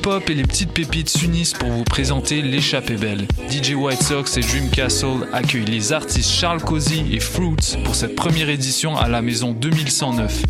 Hip 0.00 0.06
Hop 0.06 0.30
et 0.30 0.34
les 0.34 0.44
petites 0.44 0.72
pépites 0.72 1.10
s'unissent 1.10 1.52
pour 1.52 1.68
vous 1.68 1.84
présenter 1.84 2.40
l'échappée 2.40 2.96
belle. 2.96 3.26
DJ 3.50 3.74
White 3.74 4.02
Sox 4.02 4.38
et 4.38 4.40
Dream 4.40 4.70
Castle 4.70 5.28
accueillent 5.30 5.66
les 5.66 5.92
artistes 5.92 6.30
Charles 6.30 6.62
Cozy 6.62 7.04
et 7.12 7.20
Fruits 7.20 7.76
pour 7.84 7.94
cette 7.94 8.16
première 8.16 8.48
édition 8.48 8.96
à 8.96 9.08
la 9.08 9.20
maison 9.20 9.52
2109. 9.52 10.42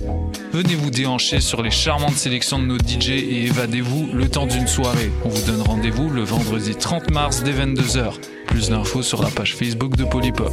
Venez 0.53 0.77
vous 0.77 0.91
déhancher 0.93 1.41
sur 1.41 1.63
les 1.63 1.73
charmantes 1.73 2.15
sélections 2.15 2.61
de 2.61 2.67
nos 2.67 2.79
DJ 2.79 3.11
et 3.11 3.47
évadez-vous 3.47 4.11
le 4.13 4.29
temps 4.29 4.47
d'une 4.47 4.69
soirée. 4.69 5.11
On 5.25 5.29
vous 5.31 5.51
donne 5.51 5.63
rendez-vous 5.63 6.11
le 6.11 6.23
vendredi 6.23 6.77
30 6.77 7.11
mars 7.11 7.43
dès 7.43 7.53
22h. 7.53 8.21
Plus 8.47 8.69
d'infos 8.69 9.03
sur 9.03 9.21
la 9.21 9.31
page 9.31 9.57
Facebook 9.57 9.97
de 9.97 10.05
Polypop. 10.05 10.53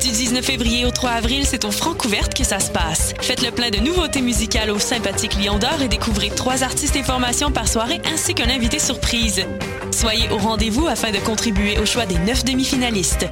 Du 0.00 0.10
19 0.10 0.44
février 0.44 0.86
au 0.86 0.90
3 0.90 1.10
avril, 1.10 1.44
c'est 1.44 1.64
au 1.64 1.72
Francouverte 1.72 2.32
que 2.32 2.44
ça 2.44 2.60
se 2.60 2.70
passe. 2.70 3.14
Faites 3.20 3.42
le 3.42 3.50
plein 3.50 3.70
de 3.70 3.78
nouveautés 3.78 4.20
musicales 4.20 4.70
au 4.70 4.78
sympathique 4.78 5.34
Lion 5.34 5.58
d'Or 5.58 5.82
et 5.82 5.88
découvrez 5.88 6.30
trois 6.30 6.62
artistes 6.62 6.94
et 6.94 7.02
formations 7.02 7.50
par 7.50 7.66
soirée 7.66 8.00
ainsi 8.12 8.34
qu'un 8.34 8.48
invité 8.48 8.78
surprise. 8.78 9.44
Soyez 9.90 10.30
au 10.30 10.38
rendez-vous 10.38 10.86
afin 10.86 11.10
de 11.10 11.18
contribuer 11.18 11.78
au 11.78 11.86
choix 11.86 12.06
des 12.06 12.18
neuf 12.18 12.44
demi-finalistes. 12.44 13.26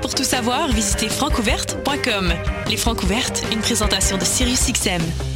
Pour 0.00 0.14
tout 0.14 0.24
savoir, 0.24 0.68
visitez 0.72 1.08
francouverte.com. 1.08 2.32
Les 2.68 2.76
Francouvertes, 2.76 3.44
une 3.52 3.60
présentation 3.60 4.18
de 4.18 4.24
SiriusXM. 4.24 5.31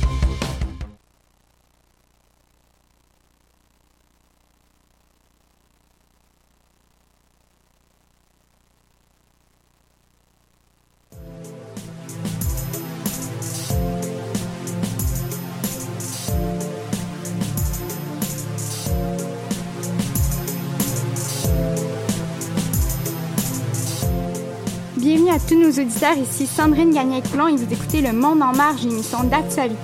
Nos 25.76 25.82
auditeurs, 25.82 26.16
ici 26.16 26.46
Sandrine 26.46 26.92
Gagné-Coulon 26.94 27.48
et 27.48 27.56
vous 27.56 27.70
écoutez 27.70 28.00
Le 28.00 28.12
Monde 28.12 28.40
en 28.42 28.54
marge, 28.54 28.84
émission 28.86 29.24
d'actualité 29.24 29.76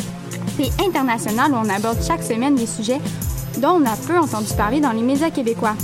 internationale 0.86 1.53
où 1.53 1.56
on 1.56 1.69
aborde 1.69 2.03
chaque 2.03 2.22
semaine 2.22 2.54
des 2.54 2.66
sujets 2.66 3.00
dont 3.58 3.80
on 3.80 3.84
a 3.84 3.97
peu 4.06 4.16
entendu 4.16 4.54
parler 4.56 4.80
dans 4.80 4.92
les 4.92 5.03
médias 5.03 5.30
québécois. 5.30 5.75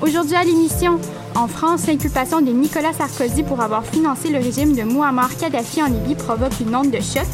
Aujourd'hui 0.00 0.34
à 0.34 0.44
l'émission, 0.44 0.98
en 1.36 1.46
France, 1.46 1.86
l'inculpation 1.86 2.40
de 2.40 2.50
Nicolas 2.50 2.92
Sarkozy 2.92 3.42
pour 3.42 3.60
avoir 3.60 3.84
financé 3.84 4.30
le 4.30 4.38
régime 4.38 4.74
de 4.74 4.82
Muammar 4.82 5.36
Kadhafi 5.36 5.82
en 5.82 5.86
Libye 5.86 6.16
provoque 6.16 6.58
une 6.60 6.74
onde 6.74 6.90
de 6.90 7.00
choc. 7.00 7.26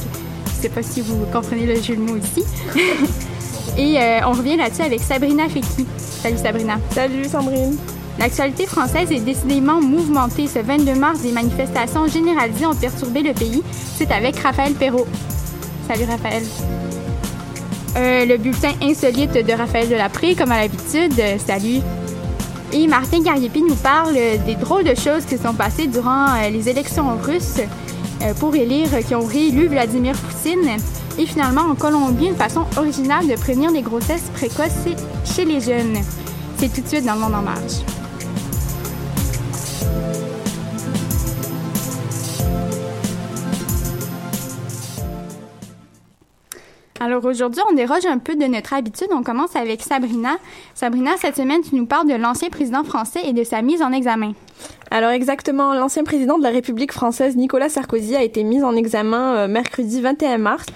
Je 0.46 0.56
ne 0.56 0.62
sais 0.62 0.68
pas 0.68 0.82
si 0.82 1.00
vous 1.00 1.16
comprenez 1.32 1.64
le 1.64 1.80
jeu 1.80 1.96
de 1.96 2.02
mots 2.02 2.16
ici. 2.16 2.44
et 3.78 3.98
euh, 3.98 4.26
on 4.26 4.32
revient 4.32 4.56
là-dessus 4.56 4.82
avec 4.82 5.00
Sabrina 5.00 5.48
Fekki. 5.48 5.86
Salut 5.96 6.38
Sabrina. 6.38 6.78
Salut 6.92 7.24
Sandrine. 7.24 7.78
L'actualité 8.20 8.66
française 8.66 9.10
est 9.10 9.20
décidément 9.20 9.80
mouvementée. 9.80 10.46
Ce 10.46 10.58
22 10.58 10.94
mars, 10.94 11.22
des 11.22 11.32
manifestations 11.32 12.06
généralisées 12.06 12.66
ont 12.66 12.74
perturbé 12.74 13.22
le 13.22 13.32
pays. 13.32 13.62
C'est 13.96 14.12
avec 14.12 14.38
Raphaël 14.40 14.74
Perrault. 14.74 15.06
Salut 15.88 16.04
Raphaël. 16.04 16.42
Euh, 17.96 18.26
le 18.26 18.36
bulletin 18.36 18.72
insolite 18.82 19.32
de 19.32 19.52
Raphaël 19.54 19.88
Delapré, 19.88 20.34
comme 20.34 20.52
à 20.52 20.60
l'habitude. 20.60 21.18
Euh, 21.18 21.38
salut. 21.38 21.80
Et 22.74 22.86
Martin 22.86 23.22
Gariepi 23.22 23.62
nous 23.62 23.74
parle 23.74 24.14
des 24.44 24.54
drôles 24.54 24.84
de 24.84 24.94
choses 24.94 25.24
qui 25.24 25.38
sont 25.38 25.54
passées 25.54 25.86
durant 25.86 26.26
euh, 26.26 26.50
les 26.50 26.68
élections 26.68 27.16
russes 27.16 27.62
pour 28.38 28.54
élire, 28.54 28.90
qui 29.08 29.14
ont 29.14 29.24
réélu 29.24 29.66
Vladimir 29.68 30.14
Poutine. 30.14 30.76
Et 31.18 31.24
finalement, 31.24 31.62
en 31.62 31.74
Colombie, 31.74 32.26
une 32.26 32.36
façon 32.36 32.66
originale 32.76 33.26
de 33.26 33.34
prévenir 33.34 33.70
les 33.70 33.80
grossesses 33.80 34.30
précoces 34.34 34.84
chez 35.24 35.46
les 35.46 35.62
jeunes. 35.62 35.96
C'est 36.58 36.70
tout 36.70 36.82
de 36.82 36.86
suite 36.86 37.06
dans 37.06 37.14
le 37.14 37.20
monde 37.20 37.34
en 37.34 37.42
marge. 37.42 37.82
Alors 47.02 47.24
aujourd'hui, 47.24 47.62
on 47.70 47.72
déroge 47.72 48.04
un 48.04 48.18
peu 48.18 48.36
de 48.36 48.44
notre 48.44 48.74
habitude. 48.74 49.08
On 49.10 49.22
commence 49.22 49.56
avec 49.56 49.80
Sabrina. 49.80 50.36
Sabrina, 50.74 51.12
cette 51.16 51.34
semaine, 51.34 51.62
tu 51.62 51.74
nous 51.74 51.86
parles 51.86 52.06
de 52.06 52.14
l'ancien 52.14 52.50
président 52.50 52.84
français 52.84 53.20
et 53.24 53.32
de 53.32 53.42
sa 53.42 53.62
mise 53.62 53.80
en 53.80 53.90
examen. 53.90 54.34
Alors 54.90 55.08
exactement, 55.10 55.72
l'ancien 55.72 56.04
président 56.04 56.36
de 56.36 56.42
la 56.42 56.50
République 56.50 56.92
française, 56.92 57.36
Nicolas 57.36 57.70
Sarkozy, 57.70 58.16
a 58.16 58.22
été 58.22 58.44
mis 58.44 58.62
en 58.62 58.76
examen 58.76 59.34
euh, 59.34 59.48
mercredi 59.48 60.02
21 60.02 60.36
mars 60.36 60.66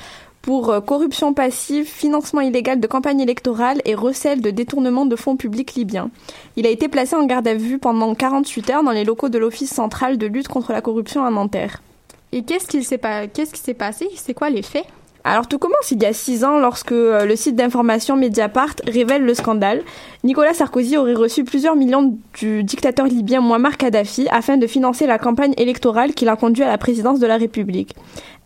pour 0.41 0.71
euh, 0.71 0.81
corruption 0.81 1.35
passive, 1.35 1.85
financement 1.85 2.41
illégal 2.41 2.81
de 2.81 2.87
campagne 2.87 3.21
électorale 3.21 3.83
et 3.85 3.95
recel 3.95 4.41
de 4.41 4.49
détournement 4.49 5.05
de 5.05 5.17
fonds 5.17 5.37
publics 5.37 5.75
libyens. 5.75 6.09
Il 6.57 6.67
a 6.67 6.71
été 6.71 6.89
placé 6.89 7.17
en 7.17 7.27
garde 7.27 7.47
à 7.47 7.55
vue 7.55 7.79
pendant 7.79 8.15
48 8.15 8.71
heures 8.71 8.83
dans 8.83 8.93
les 8.93 9.05
locaux 9.05 9.29
de 9.29 9.37
l'Office 9.37 9.75
central 9.75 10.17
de 10.17 10.27
lutte 10.27 10.49
contre 10.49 10.73
la 10.73 10.81
corruption 10.81 11.23
à 11.23 11.31
Nanterre. 11.31 11.83
Et 12.33 12.45
qu'est-ce 12.45 12.67
qui 12.67 12.83
s'est 12.83 13.75
passé? 13.75 14.09
C'est 14.17 14.35
quoi 14.35 14.49
les 14.49 14.63
faits? 14.63 14.87
Alors 15.27 15.47
tout 15.47 15.59
commence 15.59 15.91
il 15.91 16.03
y 16.03 16.07
a 16.07 16.13
six 16.13 16.45
ans 16.45 16.59
lorsque 16.59 16.93
euh, 16.93 17.25
le 17.25 17.35
site 17.35 17.57
d'information 17.57 18.15
Mediapart 18.15 18.75
révèle 18.87 19.23
le 19.23 19.33
scandale. 19.33 19.81
Nicolas 20.23 20.53
Sarkozy 20.53 20.99
aurait 20.99 21.15
reçu 21.15 21.45
plusieurs 21.45 21.77
millions 21.77 22.19
du 22.39 22.63
dictateur 22.63 23.07
libyen 23.07 23.41
Muammar 23.41 23.79
Kadhafi 23.79 24.29
afin 24.31 24.59
de 24.59 24.67
financer 24.67 25.07
la 25.07 25.19
campagne 25.19 25.55
électorale 25.57 26.13
qui 26.13 26.27
l'a 26.27 26.37
conduit 26.37 26.63
à 26.63 26.69
la 26.69 26.77
présidence 26.77 27.21
de 27.21 27.27
la 27.27 27.39
République. 27.39 27.97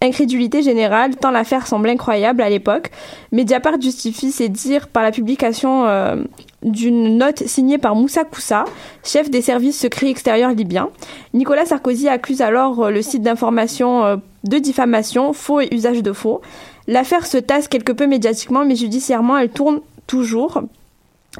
Incrédulité 0.00 0.62
générale, 0.62 1.16
tant 1.16 1.32
l'affaire 1.32 1.66
semble 1.66 1.88
incroyable 1.88 2.42
à 2.42 2.48
l'époque. 2.48 2.92
Mediapart 3.32 3.80
justifie 3.80 4.30
ses 4.30 4.48
dires 4.48 4.86
par 4.86 5.02
la 5.02 5.10
publication 5.10 5.86
euh, 5.86 6.22
d'une 6.62 7.18
note 7.18 7.38
signée 7.38 7.78
par 7.78 7.96
Moussa 7.96 8.22
Koussa, 8.22 8.64
chef 9.04 9.28
des 9.28 9.42
services 9.42 9.80
secrets 9.80 10.10
extérieurs 10.10 10.52
libyens. 10.52 10.90
Nicolas 11.34 11.66
Sarkozy 11.66 12.08
accuse 12.08 12.40
alors 12.40 12.84
euh, 12.84 12.90
le 12.90 13.02
site 13.02 13.22
d'information 13.22 14.20
de 14.44 14.58
diffamation, 14.58 15.32
faux 15.32 15.60
et 15.60 15.68
usage 15.72 16.02
de 16.02 16.12
faux. 16.12 16.40
L'affaire 16.86 17.26
se 17.26 17.38
tasse 17.38 17.68
quelque 17.68 17.92
peu 17.92 18.06
médiatiquement, 18.06 18.64
mais 18.64 18.76
judiciairement, 18.76 19.36
elle 19.36 19.50
tourne 19.50 19.80
toujours. 20.06 20.62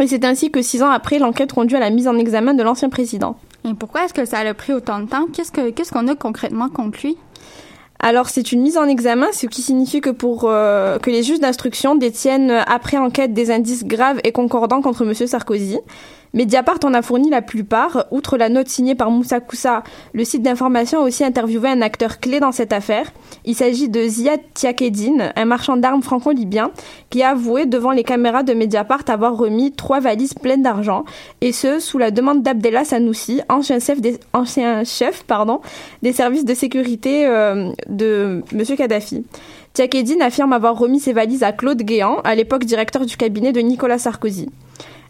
Et 0.00 0.06
c'est 0.06 0.24
ainsi 0.24 0.50
que 0.50 0.62
six 0.62 0.82
ans 0.82 0.90
après, 0.90 1.18
l'enquête 1.18 1.52
conduit 1.52 1.76
à 1.76 1.80
la 1.80 1.90
mise 1.90 2.08
en 2.08 2.18
examen 2.18 2.54
de 2.54 2.62
l'ancien 2.62 2.88
président. 2.88 3.36
Et 3.68 3.74
pourquoi 3.74 4.04
est-ce 4.04 4.14
que 4.14 4.24
ça 4.24 4.38
a 4.38 4.54
pris 4.54 4.72
autant 4.72 5.00
de 5.00 5.06
temps? 5.06 5.26
Qu'est-ce 5.32 5.92
qu'on 5.92 6.08
a 6.08 6.14
concrètement 6.14 6.68
conclu 6.68 7.14
alors 8.00 8.28
c'est 8.28 8.52
une 8.52 8.62
mise 8.62 8.78
en 8.78 8.84
examen, 8.84 9.26
ce 9.32 9.46
qui 9.46 9.60
signifie 9.60 10.00
que 10.00 10.10
pour 10.10 10.44
euh, 10.44 11.00
que 11.00 11.10
les 11.10 11.24
juges 11.24 11.40
d'instruction 11.40 11.96
détiennent 11.96 12.52
après 12.68 12.96
enquête 12.96 13.32
des 13.34 13.50
indices 13.50 13.84
graves 13.84 14.20
et 14.22 14.30
concordants 14.30 14.80
contre 14.82 15.04
M. 15.04 15.14
Sarkozy. 15.26 15.80
Mediapart 16.34 16.78
en 16.84 16.94
a 16.94 17.02
fourni 17.02 17.30
la 17.30 17.42
plupart. 17.42 18.06
Outre 18.10 18.36
la 18.36 18.48
note 18.48 18.69
signée 18.69 18.94
par 18.94 19.10
Moussa 19.10 19.40
Koussa, 19.40 19.82
le 20.12 20.25
site 20.25 20.42
d'information 20.42 21.00
a 21.00 21.02
aussi 21.02 21.25
interviewé 21.25 21.69
un 21.69 21.82
acteur 21.82 22.20
clé 22.20 22.40
dans 22.40 22.52
cette 22.52 22.72
affaire. 22.72 23.12
Il 23.44 23.54
s'agit 23.54 23.88
de 23.88 24.06
Ziad 24.06 24.40
Tiakedine, 24.54 25.32
un 25.34 25.44
marchand 25.44 25.76
d'armes 25.76 26.02
franco-libyen, 26.02 26.70
qui 27.10 27.22
a 27.22 27.30
avoué 27.30 27.66
devant 27.66 27.92
les 27.92 28.04
caméras 28.04 28.42
de 28.42 28.54
Mediapart 28.54 29.04
avoir 29.08 29.36
remis 29.36 29.72
trois 29.72 30.00
valises 30.00 30.34
pleines 30.34 30.62
d'argent, 30.62 31.04
et 31.40 31.52
ce, 31.52 31.78
sous 31.78 31.98
la 31.98 32.10
demande 32.10 32.42
d'Abdella 32.42 32.84
Sanoussi, 32.84 33.40
ancien 33.48 33.78
chef, 33.81 35.22
des 36.02 36.12
services 36.12 36.44
de 36.44 36.54
sécurité 36.54 37.26
euh, 37.26 37.70
de 37.88 38.42
M. 38.52 38.64
Kadhafi. 38.76 39.24
Tiakedine 39.72 40.22
affirme 40.22 40.52
avoir 40.52 40.76
remis 40.76 41.00
ses 41.00 41.12
valises 41.12 41.42
à 41.42 41.52
Claude 41.52 41.82
Guéant, 41.82 42.19
à 42.24 42.34
l'époque 42.34 42.64
directeur 42.64 43.06
du 43.06 43.16
cabinet 43.16 43.52
de 43.52 43.60
Nicolas 43.60 43.98
Sarkozy. 43.98 44.48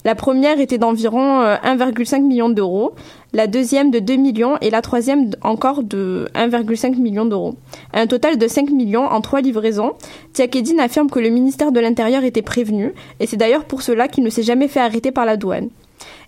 La 0.05 0.15
première 0.15 0.61
était 0.61 0.79
d'environ 0.79 1.43
1,5 1.43 2.15
euh, 2.15 2.21
million 2.21 2.49
d'euros, 2.49 2.95
la 3.33 3.47
deuxième 3.47 3.91
de 3.91 3.99
2 3.99 4.17
millions 4.17 4.57
et 4.61 4.71
la 4.71 4.81
troisième 4.81 5.31
encore 5.43 5.83
de 5.83 6.29
1,5 6.35 6.97
million 6.97 7.25
d'euros. 7.25 7.57
Un 7.93 8.07
total 8.07 8.39
de 8.39 8.49
5 8.49 8.71
millions 8.71 9.07
en 9.07 9.21
trois 9.21 9.41
livraisons. 9.41 9.93
Tiakedine 10.33 10.81
affirme 10.81 11.11
que 11.11 11.19
le 11.19 11.29
ministère 11.29 11.73
de 11.73 11.81
l'Intérieur 11.81 12.25
était 12.25 12.43
prévenu 12.43 12.95
et 13.21 13.27
c'est 13.27 13.37
d'ailleurs 13.37 13.65
pour 13.65 13.83
cela 13.83 14.09
qu'il 14.09 14.25
ne 14.25 14.31
s'est 14.31 14.43
jamais 14.43 14.69
fait 14.69 14.81
arrêter 14.81 15.11
par 15.11 15.25
la 15.25 15.37
douane. 15.37 15.69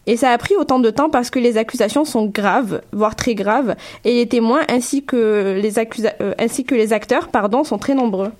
Et 0.06 0.16
ça 0.16 0.30
a 0.30 0.38
pris 0.38 0.56
autant 0.56 0.80
de 0.80 0.90
temps 0.90 1.10
parce 1.10 1.30
que 1.30 1.38
les 1.38 1.56
accusations 1.56 2.04
sont 2.04 2.26
graves, 2.26 2.82
voire 2.92 3.14
très 3.14 3.34
graves, 3.34 3.76
et 4.04 4.14
les 4.14 4.26
témoins 4.26 4.62
ainsi 4.68 5.04
que 5.04 5.60
les, 5.62 5.78
euh, 5.78 6.92
acteurs 6.92 7.28
pardon, 7.28 7.64
sont 7.64 7.78
très 7.78 7.94
nombreux. 7.94 8.32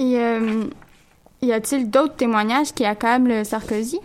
Euh, 0.00 0.64
y 1.42 1.52
a-t-il 1.52 1.90
d'autres 1.90 2.16
témoignages 2.16 2.72
qui 2.72 2.84
accablent 2.84 3.44
Sarkozy? 3.44 4.00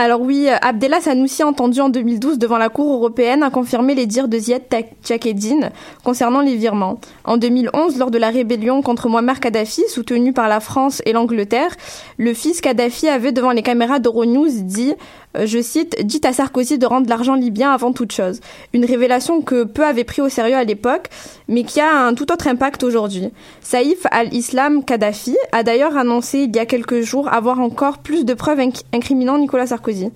Alors 0.00 0.20
oui, 0.20 0.46
Abdella 0.62 1.00
Sanoussi, 1.00 1.42
entendu 1.42 1.80
en 1.80 1.88
2012 1.88 2.38
devant 2.38 2.56
la 2.56 2.68
Cour 2.68 2.94
européenne, 2.94 3.42
a 3.42 3.50
confirmé 3.50 3.96
les 3.96 4.06
dires 4.06 4.28
de 4.28 4.38
Ziad 4.38 4.62
Tchakedine 5.02 5.72
concernant 6.04 6.40
les 6.40 6.54
virements. 6.54 7.00
En 7.24 7.36
2011, 7.36 7.98
lors 7.98 8.12
de 8.12 8.18
la 8.18 8.30
rébellion 8.30 8.80
contre 8.80 9.08
Muammar 9.08 9.40
Kadhafi, 9.40 9.82
soutenue 9.88 10.32
par 10.32 10.46
la 10.46 10.60
France 10.60 11.02
et 11.04 11.12
l'Angleterre, 11.12 11.74
le 12.16 12.32
fils 12.32 12.60
Kadhafi 12.60 13.08
avait 13.08 13.32
devant 13.32 13.50
les 13.50 13.62
caméras 13.64 13.98
d'Euronews 13.98 14.62
dit 14.62 14.94
euh, 15.36 15.46
je 15.46 15.60
cite, 15.60 16.06
dit 16.06 16.20
à 16.22 16.32
Sarkozy 16.32 16.78
de 16.78 16.86
rendre 16.86 17.08
l'argent 17.08 17.34
libyen 17.34 17.72
avant 17.72 17.92
toute 17.92 18.12
chose. 18.12 18.40
Une 18.72 18.84
révélation 18.84 19.42
que 19.42 19.64
peu 19.64 19.84
avaient 19.84 20.04
pris 20.04 20.22
au 20.22 20.28
sérieux 20.28 20.56
à 20.56 20.62
l'époque, 20.62 21.08
mais 21.48 21.64
qui 21.64 21.80
a 21.80 22.06
un 22.06 22.14
tout 22.14 22.30
autre 22.30 22.46
impact 22.46 22.84
aujourd'hui. 22.84 23.30
Saïf 23.60 24.06
al-Islam 24.10 24.84
Kadhafi 24.84 25.36
a 25.52 25.62
d'ailleurs 25.62 25.96
annoncé 25.96 26.40
il 26.40 26.54
y 26.54 26.58
a 26.58 26.66
quelques 26.66 27.00
jours 27.00 27.32
avoir 27.32 27.58
encore 27.60 27.98
plus 27.98 28.24
de 28.24 28.34
preuves 28.34 28.60
incriminant 28.92 29.38
Nicolas 29.38 29.66
Sarkozy. 29.66 30.10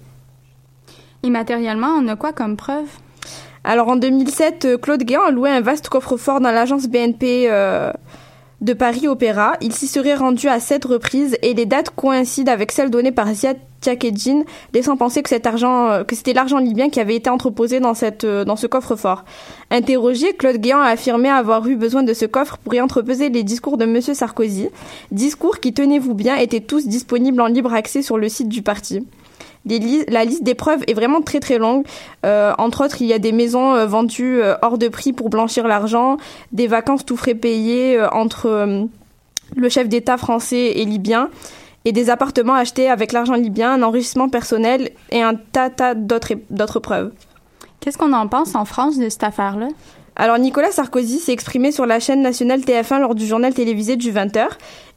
Immatériellement, 1.23 1.95
on 1.99 2.09
a 2.09 2.17
quoi 2.17 2.33
comme 2.33 2.57
preuve? 2.57 2.89
Alors 3.65 3.89
en 3.89 3.97
2007, 3.97 4.65
euh, 4.65 4.77
Claude 4.77 5.05
Guéant 5.05 5.23
a 5.23 5.31
loué 5.31 5.49
un 5.49 5.61
vaste 5.61 5.89
coffre-fort 5.89 6.41
dans 6.41 6.51
l'agence 6.51 6.89
BNP 6.89 7.47
euh, 7.49 7.93
de 8.61 8.73
Paris 8.73 9.07
Opéra. 9.07 9.53
Il 9.61 9.73
s'y 9.73 9.87
serait 9.87 10.17
rendu 10.17 10.49
à 10.49 10.59
sept 10.59 10.85
reprises 10.85 11.37
et 11.43 11.55
les 11.55 11.65
dates 11.65 11.91
coïncident 11.91 12.51
avec 12.51 12.73
celles 12.73 12.91
données 12.91 13.13
par 13.13 13.33
Ziad 13.33 13.57
Tchakedjin, 13.83 14.45
laissant 14.73 14.97
penser 14.97 15.23
que 15.23 15.29
cet 15.29 15.47
argent, 15.47 15.91
euh, 15.91 16.05
que 16.05 16.15
c'était 16.15 16.33
l'argent 16.33 16.59
libyen 16.59 16.89
qui 16.89 17.01
avait 17.01 17.17
été 17.17 17.29
entreposé 17.29 17.81
euh, 17.83 18.45
dans 18.45 18.57
ce 18.57 18.67
coffre-fort. 18.67 19.25
Interrogé, 19.71 20.35
Claude 20.35 20.57
Guéant 20.57 20.81
a 20.81 20.89
affirmé 20.89 21.29
avoir 21.29 21.67
eu 21.67 21.77
besoin 21.77 22.03
de 22.03 22.15
ce 22.15 22.25
coffre 22.25 22.59
pour 22.59 22.75
y 22.75 22.81
entreposer 22.81 23.29
les 23.29 23.43
discours 23.43 23.77
de 23.77 23.85
Monsieur 23.85 24.15
Sarkozy. 24.15 24.69
Discours 25.11 25.59
qui, 25.59 25.73
tenez-vous 25.73 26.15
bien, 26.15 26.37
étaient 26.37 26.61
tous 26.61 26.87
disponibles 26.87 27.41
en 27.41 27.47
libre 27.47 27.75
accès 27.75 28.03
sur 28.03 28.19
le 28.19 28.29
site 28.29 28.49
du 28.49 28.63
parti. 28.63 29.05
la 29.67 30.25
liste 30.25 30.45
des 30.45 30.55
preuves 30.55 30.85
est 30.87 30.95
vraiment 30.95 31.21
très 31.21 31.41
très 31.41 31.59
longue. 31.59 31.85
Euh, 32.25 32.53
entre 32.59 32.85
autres, 32.85 33.03
il 33.03 33.09
y 33.09 33.13
a 33.13 33.19
des 33.19 33.33
maisons 33.33 33.85
vendues 33.87 34.41
hors 34.63 34.79
de 34.79 34.89
prix 34.89 35.13
pour 35.13 35.29
blanchir 35.29 35.67
l'argent, 35.67 36.19
des 36.53 36.69
vacances 36.69 37.05
tout 37.05 37.17
frais 37.17 37.35
payées 37.35 38.01
entre 38.13 38.89
le 39.57 39.69
chef 39.69 39.89
d'État 39.89 40.17
français 40.17 40.73
et 40.77 40.85
libyen 40.85 41.29
et 41.85 41.93
des 41.93 42.11
appartements 42.11 42.55
achetés 42.55 42.89
avec 42.89 43.13
l'argent 43.13 43.35
libyen, 43.35 43.73
un 43.73 43.83
enrichissement 43.83 44.29
personnel 44.29 44.91
et 45.11 45.23
un 45.23 45.35
tas, 45.35 45.71
tas 45.71 45.95
d'autres 45.95 46.81
preuves. 46.81 47.13
Qu'est-ce 47.81 47.99
qu'on 47.99 48.13
en 48.13 48.29
pense 48.29 48.55
en 48.55 48.65
France 48.65 48.99
de 48.99 49.09
cette 49.09 49.25
affaire-là? 49.25 49.69
Alors 50.15 50.39
Nicolas 50.39 50.71
Sarkozy 50.71 51.19
s'est 51.19 51.33
exprimé 51.33 51.73
sur 51.73 51.87
la 51.87 51.99
chaîne 51.99 52.21
nationale 52.21 52.61
TF1 52.61 53.01
lors 53.01 53.15
du 53.15 53.27
journal 53.27 53.55
télévisé 53.55 53.97
du 53.97 54.13
20h. 54.13 54.47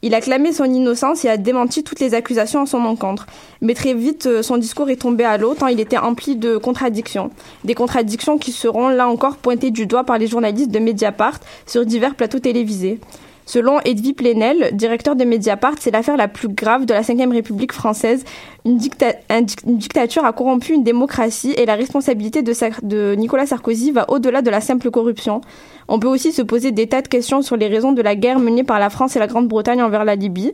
Il 0.02 0.14
a 0.14 0.20
clamé 0.20 0.52
son 0.52 0.64
innocence 0.64 1.24
et 1.24 1.30
a 1.30 1.38
démenti 1.38 1.82
toutes 1.82 2.00
les 2.00 2.12
accusations 2.12 2.60
en 2.60 2.66
son 2.66 2.84
encontre. 2.84 3.26
Mais 3.62 3.72
très 3.72 3.94
vite, 3.94 4.26
euh, 4.26 4.42
son 4.42 4.58
discours 4.58 4.90
est 4.90 5.00
tombé 5.00 5.24
à 5.24 5.38
l'eau 5.38 5.54
tant 5.54 5.68
il 5.68 5.80
était 5.80 5.96
empli 5.96 6.36
de 6.36 6.58
contradictions. 6.58 7.30
Des 7.64 7.74
contradictions 7.74 8.36
qui 8.36 8.52
seront 8.52 8.88
là 8.88 9.08
encore 9.08 9.38
pointées 9.38 9.70
du 9.70 9.86
doigt 9.86 10.04
par 10.04 10.18
les 10.18 10.26
journalistes 10.26 10.70
de 10.70 10.78
Mediapart 10.78 11.40
sur 11.66 11.86
divers 11.86 12.14
plateaux 12.14 12.38
télévisés. 12.38 13.00
Selon 13.46 13.78
Edwy 13.84 14.12
Plenel, 14.12 14.70
directeur 14.72 15.14
de 15.14 15.24
Mediapart, 15.24 15.76
c'est 15.78 15.92
l'affaire 15.92 16.16
la 16.16 16.26
plus 16.26 16.48
grave 16.48 16.84
de 16.84 16.92
la 16.92 17.00
Ve 17.00 17.30
République 17.30 17.72
française. 17.72 18.24
Une, 18.64 18.76
dictature 18.76 20.24
a 20.24 20.32
corrompu 20.32 20.72
une 20.72 20.82
démocratie 20.82 21.52
et 21.52 21.64
la 21.64 21.76
responsabilité 21.76 22.42
de, 22.42 23.14
Nicolas 23.14 23.46
Sarkozy 23.46 23.92
va 23.92 24.10
au-delà 24.10 24.42
de 24.42 24.50
la 24.50 24.60
simple 24.60 24.90
corruption. 24.90 25.40
On 25.86 26.00
peut 26.00 26.08
aussi 26.08 26.32
se 26.32 26.42
poser 26.42 26.72
des 26.72 26.88
tas 26.88 27.02
de 27.02 27.08
questions 27.08 27.40
sur 27.40 27.56
les 27.56 27.68
raisons 27.68 27.92
de 27.92 28.02
la 28.02 28.16
guerre 28.16 28.40
menée 28.40 28.64
par 28.64 28.80
la 28.80 28.90
France 28.90 29.14
et 29.14 29.20
la 29.20 29.28
Grande-Bretagne 29.28 29.80
envers 29.80 30.04
la 30.04 30.16
Libye. 30.16 30.52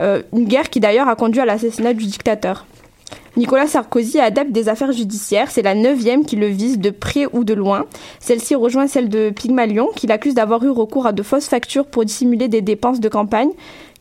Euh, 0.00 0.22
une 0.32 0.44
guerre 0.44 0.70
qui 0.70 0.78
d'ailleurs 0.78 1.08
a 1.08 1.16
conduit 1.16 1.40
à 1.40 1.44
l'assassinat 1.44 1.94
du 1.94 2.06
dictateur. 2.06 2.64
Nicolas 3.36 3.66
Sarkozy 3.66 4.18
adapte 4.18 4.50
des 4.50 4.68
affaires 4.68 4.92
judiciaires. 4.92 5.50
C'est 5.50 5.62
la 5.62 5.74
neuvième 5.74 6.24
qui 6.24 6.36
le 6.36 6.46
vise 6.46 6.78
de 6.78 6.90
près 6.90 7.26
ou 7.32 7.44
de 7.44 7.54
loin. 7.54 7.86
Celle-ci 8.18 8.54
rejoint 8.54 8.86
celle 8.86 9.08
de 9.08 9.30
Pygmalion, 9.30 9.88
qui 9.94 10.06
l'accuse 10.06 10.34
d'avoir 10.34 10.64
eu 10.64 10.70
recours 10.70 11.06
à 11.06 11.12
de 11.12 11.22
fausses 11.22 11.48
factures 11.48 11.86
pour 11.86 12.04
dissimuler 12.04 12.48
des 12.48 12.60
dépenses 12.60 13.00
de 13.00 13.08
campagne 13.08 13.50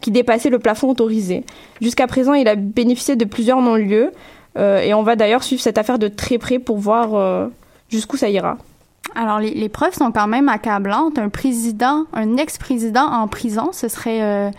qui 0.02 0.12
dépassaient 0.12 0.50
le 0.50 0.60
plafond 0.60 0.90
autorisé. 0.90 1.44
Jusqu'à 1.81 2.08
présent, 2.08 2.34
il 2.34 2.48
a 2.48 2.56
bénéficié 2.56 3.16
de 3.16 3.26
plusieurs 3.26 3.62
non-lieux. 3.62 4.12
Euh, 4.58 4.81
et 4.81 4.94
on 4.94 5.04
va 5.04 5.16
d'ailleurs 5.16 5.44
suivre 5.44 5.62
cette 5.62 5.78
affaire 5.78 6.00
de 6.00 6.08
très 6.08 6.38
près 6.38 6.58
pour 6.58 6.78
voir 6.78 7.14
euh, 7.14 7.48
jusqu'où 7.90 8.18
ça 8.18 8.30
ira. 8.30 8.58
Alors, 9.16 9.40
les, 9.40 9.70
preuves 9.70 9.94
sont 9.94 10.12
quand 10.12 10.28
même 10.28 10.50
accablantes. 10.50 11.20
Un 11.20 11.30
président, 11.30 12.06
un 12.14 12.38
ex-président 12.38 13.06
en 13.06 13.28
prison, 13.28 13.70
ce 13.74 13.88
serait, 13.88 14.22
euh, 14.22 14.50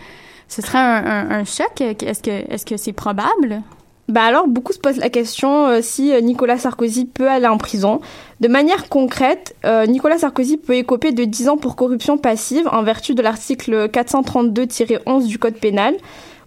ce 0.47 0.61
serait 0.61 0.77
un, 0.77 1.31
un 1.31 1.43
choc. 1.43 1.81
Est-ce 1.81 2.21
que, 2.21 2.51
est-ce 2.51 2.65
que 2.65 2.77
c'est 2.77 2.93
probable? 2.93 3.61
Bah 4.11 4.23
alors, 4.23 4.49
beaucoup 4.49 4.73
se 4.73 4.77
posent 4.77 4.97
la 4.97 5.09
question 5.09 5.67
euh, 5.67 5.79
si 5.81 6.11
euh, 6.11 6.19
Nicolas 6.19 6.57
Sarkozy 6.57 7.05
peut 7.05 7.29
aller 7.29 7.47
en 7.47 7.57
prison. 7.57 8.01
De 8.41 8.49
manière 8.49 8.89
concrète, 8.89 9.55
euh, 9.63 9.85
Nicolas 9.85 10.17
Sarkozy 10.17 10.57
peut 10.57 10.75
écoper 10.75 11.13
de 11.13 11.23
10 11.23 11.47
ans 11.47 11.55
pour 11.55 11.77
corruption 11.77 12.17
passive 12.17 12.67
en 12.73 12.83
vertu 12.83 13.15
de 13.15 13.21
l'article 13.21 13.87
432-11 13.87 15.27
du 15.27 15.39
Code 15.39 15.53
pénal, 15.53 15.95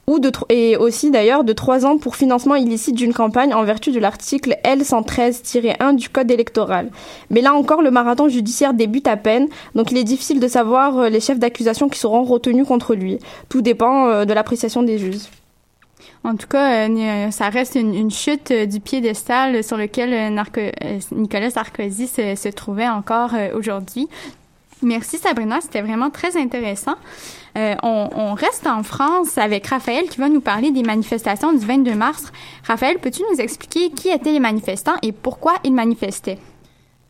ou 0.07 0.19
de 0.19 0.31
et 0.51 0.77
aussi 0.77 1.11
d'ailleurs 1.11 1.43
de 1.43 1.55
3 1.55 1.87
ans 1.87 1.97
pour 1.97 2.17
financement 2.17 2.55
illicite 2.55 2.97
d'une 2.97 3.15
campagne 3.15 3.55
en 3.55 3.65
vertu 3.65 3.93
de 3.93 3.99
l'article 3.99 4.59
L113-1 4.63 5.97
du 5.97 6.11
Code 6.11 6.31
électoral. 6.31 6.91
Mais 7.31 7.41
là 7.41 7.55
encore, 7.55 7.81
le 7.81 7.91
marathon 7.91 8.29
judiciaire 8.29 8.75
débute 8.75 9.09
à 9.09 9.17
peine, 9.17 9.49
donc 9.75 9.91
il 9.91 9.97
est 9.97 10.05
difficile 10.05 10.39
de 10.39 10.49
savoir 10.49 11.09
les 11.09 11.21
chefs 11.21 11.39
d'accusation 11.39 11.89
qui 11.89 11.99
seront 11.99 12.25
retenus 12.25 12.67
contre 12.67 12.95
lui. 12.95 13.21
Tout 13.49 13.63
dépend 13.63 14.27
de 14.27 14.33
l'appréciation 14.35 14.83
des 14.83 14.99
juges. 14.99 15.31
En 16.25 16.37
tout 16.37 16.47
cas, 16.47 16.89
euh, 16.89 17.31
ça 17.31 17.51
reste 17.51 17.75
une, 17.75 18.11
chute 18.11 18.51
euh, 18.51 18.67
du 18.67 18.81
piédestal 18.81 19.63
sur 19.63 19.77
lequel 19.77 20.13
euh, 20.13 20.99
Nicolas 21.13 21.51
Sarkozy 21.51 22.07
se, 22.07 22.49
trouvait 22.49 22.89
encore 22.89 23.33
aujourd'hui. 23.55 24.09
Merci 24.83 25.19
Sabrina, 25.19 25.61
c'était 25.61 25.83
vraiment 25.83 26.11
très 26.11 26.37
intéressant. 26.37 26.97
on, 27.55 28.35
reste 28.35 28.67
en 28.67 28.83
France 28.83 29.39
avec 29.39 29.67
Raphaël 29.67 30.09
qui 30.09 30.19
va 30.19 30.29
nous 30.29 30.41
parler 30.41 30.73
des 30.73 30.83
manifestations 30.83 31.53
du 31.53 31.65
22 31.65 31.95
mars. 31.95 32.33
Raphaël, 32.67 32.99
peux-tu 32.99 33.23
nous 33.31 33.41
expliquer 33.41 33.91
qui 33.91 34.09
étaient 34.09 34.33
les 34.33 34.41
manifestants 34.41 34.97
et 35.03 35.13
pourquoi 35.13 35.55
ils 35.65 35.73
manifestaient? 35.73 36.39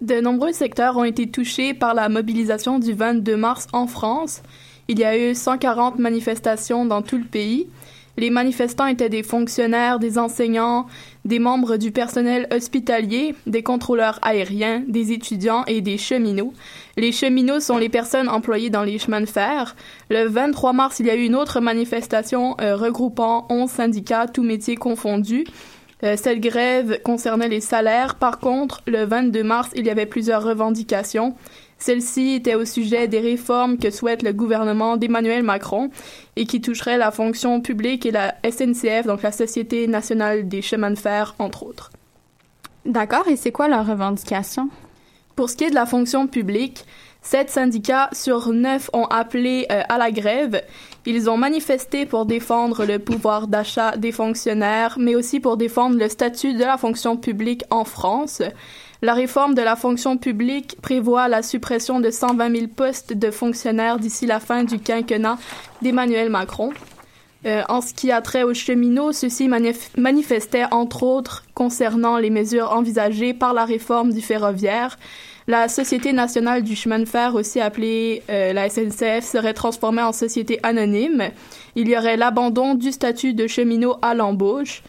De 0.01 0.21
nombreux 0.21 0.53
secteurs 0.53 0.97
ont 0.97 1.05
été 1.05 1.29
touchés 1.29 1.73
par 1.73 1.95
la 1.95 2.09
mobilisation 2.09 2.79
du 2.79 2.93
22 2.93 3.37
mars 3.37 3.67
en 3.73 3.87
France. 3.87 4.43
Il 4.87 4.99
y 4.99 5.05
a 5.05 5.17
eu 5.17 5.35
140 5.35 5.99
manifestations 5.99 6.85
dans 6.85 7.01
tout 7.01 7.17
le 7.17 7.25
pays. 7.25 7.67
Les 8.17 8.31
manifestants 8.31 8.87
étaient 8.87 9.09
des 9.09 9.23
fonctionnaires, 9.23 9.99
des 9.99 10.19
enseignants, 10.19 10.87
des 11.25 11.39
membres 11.39 11.77
du 11.77 11.91
personnel 11.91 12.47
hospitalier, 12.53 13.35
des 13.47 13.63
contrôleurs 13.63 14.21
aériens, 14.23 14.83
des 14.87 15.13
étudiants 15.13 15.65
et 15.67 15.81
des 15.81 15.99
cheminots. 15.99 16.53
Les 16.97 17.11
cheminots 17.11 17.61
sont 17.61 17.77
les 17.77 17.89
personnes 17.89 18.29
employées 18.29 18.71
dans 18.71 18.85
les 18.85 18.99
chemins 18.99 19.21
de 19.21 19.27
fer. 19.27 19.75
Le 20.11 20.29
23 20.29 20.73
mars, 20.73 21.01
il 21.01 21.07
y 21.07 21.11
a 21.11 21.17
eu 21.17 21.25
une 21.25 21.35
autre 21.35 21.61
manifestation 21.61 22.57
euh, 22.61 22.77
regroupant 22.77 23.47
11 23.51 23.69
syndicats, 23.69 24.29
tous 24.29 24.43
métiers 24.45 24.77
confondus. 24.77 25.45
Euh, 26.05 26.17
cette 26.17 26.41
grève 26.41 27.01
concernait 27.03 27.49
les 27.49 27.61
salaires. 27.61 28.17
Par 28.17 28.39
contre, 28.39 28.83
le 28.87 29.05
22 29.05 29.43
mars, 29.43 29.71
il 29.75 29.87
y 29.87 29.91
avait 29.91 30.07
plusieurs 30.07 30.43
revendications. 30.43 31.35
Celle-ci 31.79 32.35
était 32.35 32.55
au 32.55 32.65
sujet 32.65 33.09
des 33.09 33.21
réformes 33.21 33.79
que 33.79 33.91
souhaite 33.91 34.23
le 34.23 34.33
gouvernement 34.33 34.97
d'Emmanuel 34.97 35.43
Macron 35.43 35.91
et 36.37 36.47
qui 36.47 36.61
toucherait 36.61 36.99
la 36.99 37.11
fonction 37.11 37.61
publique 37.61 38.07
et 38.07 38.11
la 38.11 38.35
SNCF, 38.49 39.07
donc 39.07 39.23
la 39.23 39.33
Société 39.33 39.87
nationale 39.87 40.49
des 40.49 40.63
chemins 40.63 40.91
de 40.91 40.99
fer, 40.99 41.35
entre 41.39 41.65
autres. 41.65 41.91
D'accord, 42.87 43.29
et 43.29 43.37
c'est 43.37 43.53
quoi 43.53 43.69
leur 43.69 43.87
revendication? 43.87 44.69
Pour 45.37 45.51
ce 45.51 45.57
qui 45.57 45.65
est 45.65 45.71
de 45.71 45.75
la 45.75 45.87
fonction 45.87 46.27
publique, 46.27 46.85
sept 47.23 47.51
syndicats 47.51 48.09
sur 48.13 48.53
neuf 48.53 48.89
ont 48.93 49.07
appelé 49.07 49.67
euh, 49.73 49.83
à 49.89 49.99
la 49.99 50.11
grève. 50.11 50.63
Ils 51.07 51.29
ont 51.29 51.37
manifesté 51.37 52.07
pour 52.07 52.25
défendre 52.25 52.85
le 52.85 52.99
pouvoir 52.99 53.49
d'achat 53.49 53.97
des 53.97 54.13
fonctionnaires, 54.13 54.97
mais 54.99 55.17
aussi 55.17 55.41
pour 55.41 55.57
défendre 55.57 55.99
le 55.99 56.09
statut 56.09 56.55
de 56.55 56.61
la 56.61 56.77
fonction 56.77 57.17
publique 57.17 57.65
en 57.71 57.85
France. 57.85 58.43
La 59.05 59.13
réforme 59.13 59.55
de 59.55 59.61
la 59.61 59.77
fonction 59.77 60.17
publique 60.17 60.81
prévoit 60.81 61.29
la 61.29 61.43
suppression 61.43 62.01
de 62.01 62.11
120 62.11 62.57
000 62.57 62.69
postes 62.69 63.13
de 63.13 63.31
fonctionnaires 63.31 63.99
d'ici 63.99 64.25
la 64.25 64.41
fin 64.41 64.65
du 64.65 64.79
quinquennat 64.79 65.37
d'Emmanuel 65.83 66.31
Macron. 66.31 66.71
Euh, 67.45 67.63
en 67.69 67.83
ce 67.83 67.93
qui 67.93 68.11
a 68.11 68.23
trait 68.23 68.45
aux 68.45 68.55
cheminots, 68.55 69.13
ceux-ci 69.13 69.51
manifestaient 69.99 70.65
entre 70.71 71.03
autres 71.03 71.45
concernant 71.53 72.17
les 72.17 72.31
mesures 72.31 72.73
envisagées 72.73 73.35
par 73.35 73.53
la 73.53 73.67
réforme 73.67 74.11
du 74.11 74.23
ferroviaire. 74.23 74.99
La 75.49 75.69
Société 75.69 76.15
nationale 76.15 76.63
du 76.63 76.75
chemin 76.75 76.99
de 76.99 77.05
fer, 77.05 77.35
aussi 77.35 77.61
appelée 77.61 78.23
euh, 78.31 78.55
la 78.55 78.71
SNCF, 78.71 79.23
serait 79.23 79.53
transformée 79.53 80.01
en 80.01 80.13
société 80.13 80.61
anonyme. 80.63 81.29
Il 81.77 81.91
y 81.91 81.95
aurait 81.99 82.17
l'abandon 82.17 82.75
du 82.75 82.91
statut 82.91 83.35
de 83.35 83.49
cheminot 83.49 83.97
à 84.01 84.15
l'embauche. 84.15 84.83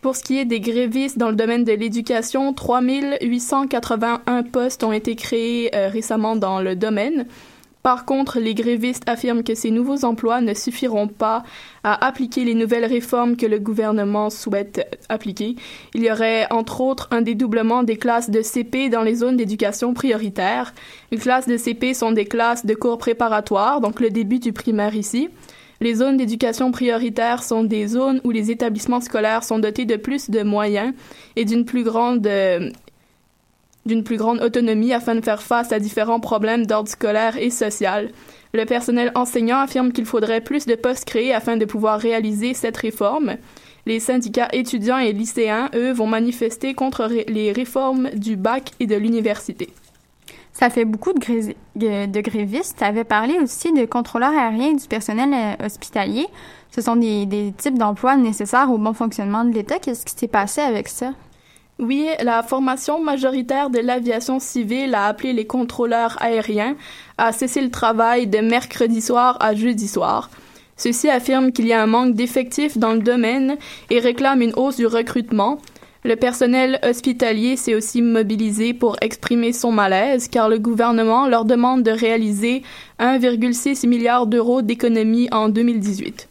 Pour 0.00 0.14
ce 0.14 0.22
qui 0.22 0.38
est 0.38 0.44
des 0.44 0.60
grévistes 0.60 1.18
dans 1.18 1.28
le 1.28 1.34
domaine 1.34 1.64
de 1.64 1.72
l'éducation, 1.72 2.52
3881 2.52 4.44
postes 4.44 4.84
ont 4.84 4.92
été 4.92 5.16
créés 5.16 5.74
euh, 5.74 5.88
récemment 5.88 6.36
dans 6.36 6.60
le 6.60 6.76
domaine. 6.76 7.26
Par 7.82 8.04
contre, 8.04 8.38
les 8.38 8.54
grévistes 8.54 9.08
affirment 9.08 9.42
que 9.42 9.56
ces 9.56 9.72
nouveaux 9.72 10.04
emplois 10.04 10.40
ne 10.40 10.54
suffiront 10.54 11.08
pas 11.08 11.42
à 11.82 12.06
appliquer 12.06 12.44
les 12.44 12.54
nouvelles 12.54 12.84
réformes 12.84 13.36
que 13.36 13.46
le 13.46 13.58
gouvernement 13.58 14.30
souhaite 14.30 15.00
appliquer. 15.08 15.56
Il 15.94 16.04
y 16.04 16.12
aurait 16.12 16.46
entre 16.52 16.80
autres 16.80 17.08
un 17.10 17.22
dédoublement 17.22 17.82
des 17.82 17.96
classes 17.96 18.30
de 18.30 18.42
CP 18.42 18.90
dans 18.90 19.02
les 19.02 19.16
zones 19.16 19.36
d'éducation 19.36 19.94
prioritaire. 19.94 20.74
Les 21.10 21.18
classes 21.18 21.48
de 21.48 21.56
CP 21.56 21.94
sont 21.94 22.12
des 22.12 22.26
classes 22.26 22.66
de 22.66 22.74
cours 22.74 22.98
préparatoires, 22.98 23.80
donc 23.80 24.00
le 24.00 24.10
début 24.10 24.38
du 24.38 24.52
primaire 24.52 24.94
ici. 24.94 25.28
Les 25.80 25.94
zones 25.94 26.16
d'éducation 26.16 26.72
prioritaire 26.72 27.42
sont 27.42 27.62
des 27.62 27.86
zones 27.86 28.20
où 28.24 28.30
les 28.30 28.50
établissements 28.50 29.00
scolaires 29.00 29.44
sont 29.44 29.60
dotés 29.60 29.84
de 29.84 29.96
plus 29.96 30.28
de 30.28 30.42
moyens 30.42 30.92
et 31.36 31.44
d'une 31.44 31.64
plus 31.64 31.84
grande 31.84 32.28
d'une 33.86 34.04
plus 34.04 34.16
grande 34.18 34.42
autonomie 34.42 34.92
afin 34.92 35.14
de 35.14 35.24
faire 35.24 35.42
face 35.42 35.72
à 35.72 35.78
différents 35.78 36.20
problèmes 36.20 36.66
d'ordre 36.66 36.90
scolaire 36.90 37.38
et 37.38 37.48
social. 37.48 38.10
Le 38.52 38.64
personnel 38.64 39.12
enseignant 39.14 39.60
affirme 39.60 39.92
qu'il 39.92 40.04
faudrait 40.04 40.42
plus 40.42 40.66
de 40.66 40.74
postes 40.74 41.06
créés 41.06 41.32
afin 41.32 41.56
de 41.56 41.64
pouvoir 41.64 41.98
réaliser 41.98 42.54
cette 42.54 42.76
réforme. 42.76 43.36
Les 43.86 44.00
syndicats 44.00 44.48
étudiants 44.52 44.98
et 44.98 45.12
lycéens, 45.12 45.70
eux, 45.74 45.92
vont 45.92 46.06
manifester 46.06 46.74
contre 46.74 47.08
les 47.28 47.52
réformes 47.52 48.10
du 48.10 48.36
bac 48.36 48.72
et 48.80 48.86
de 48.86 48.96
l'université. 48.96 49.68
Ça 50.58 50.70
fait 50.70 50.84
beaucoup 50.84 51.12
de, 51.12 52.20
grévistes. 52.20 52.78
Tu 52.78 52.84
avais 52.84 53.04
parlé 53.04 53.38
aussi 53.38 53.72
de 53.72 53.84
contrôleurs 53.84 54.32
aériens 54.32 54.72
et 54.72 54.74
du 54.74 54.88
personnel 54.88 55.30
euh, 55.32 55.64
hospitalier. 55.64 56.26
Ce 56.72 56.80
sont 56.80 56.96
des, 56.96 57.26
des 57.26 57.52
types 57.56 57.78
d'emplois 57.78 58.16
nécessaires 58.16 58.68
au 58.68 58.76
bon 58.76 58.92
fonctionnement 58.92 59.44
de 59.44 59.54
l'État. 59.54 59.78
Qu'est-ce 59.78 60.04
qui 60.04 60.14
s'est 60.16 60.26
passé 60.26 60.60
avec 60.60 60.88
ça? 60.88 61.12
Oui, 61.78 62.08
la 62.24 62.42
formation 62.42 63.00
majoritaire 63.00 63.70
de 63.70 63.78
l'aviation 63.78 64.40
civile 64.40 64.96
a 64.96 65.04
appelé 65.04 65.32
les 65.32 65.46
contrôleurs 65.46 66.20
aériens 66.20 66.74
à 67.18 67.30
cesser 67.30 67.60
le 67.60 67.70
travail 67.70 68.26
de 68.26 68.38
mercredi 68.38 69.00
soir 69.00 69.36
à 69.38 69.54
jeudi 69.54 69.86
soir. 69.86 70.28
Ceux-ci 70.76 71.08
affirment 71.08 71.52
qu'il 71.52 71.68
y 71.68 71.72
a 71.72 71.80
un 71.80 71.86
manque 71.86 72.14
d'effectifs 72.14 72.78
dans 72.78 72.94
le 72.94 72.98
domaine 72.98 73.58
et 73.90 74.00
réclament 74.00 74.42
une 74.42 74.54
hausse 74.56 74.78
du 74.78 74.88
recrutement. 74.88 75.58
Le 76.04 76.14
personnel 76.14 76.78
hospitalier 76.84 77.56
s'est 77.56 77.74
aussi 77.74 78.02
mobilisé 78.02 78.72
pour 78.72 78.96
exprimer 79.00 79.52
son 79.52 79.72
malaise 79.72 80.28
car 80.28 80.48
le 80.48 80.58
gouvernement 80.58 81.26
leur 81.26 81.44
demande 81.44 81.82
de 81.82 81.90
réaliser 81.90 82.62
1,6 83.00 83.88
milliard 83.88 84.26
d'euros 84.26 84.62
d'économies 84.62 85.28
en 85.32 85.48
2018. 85.48 86.28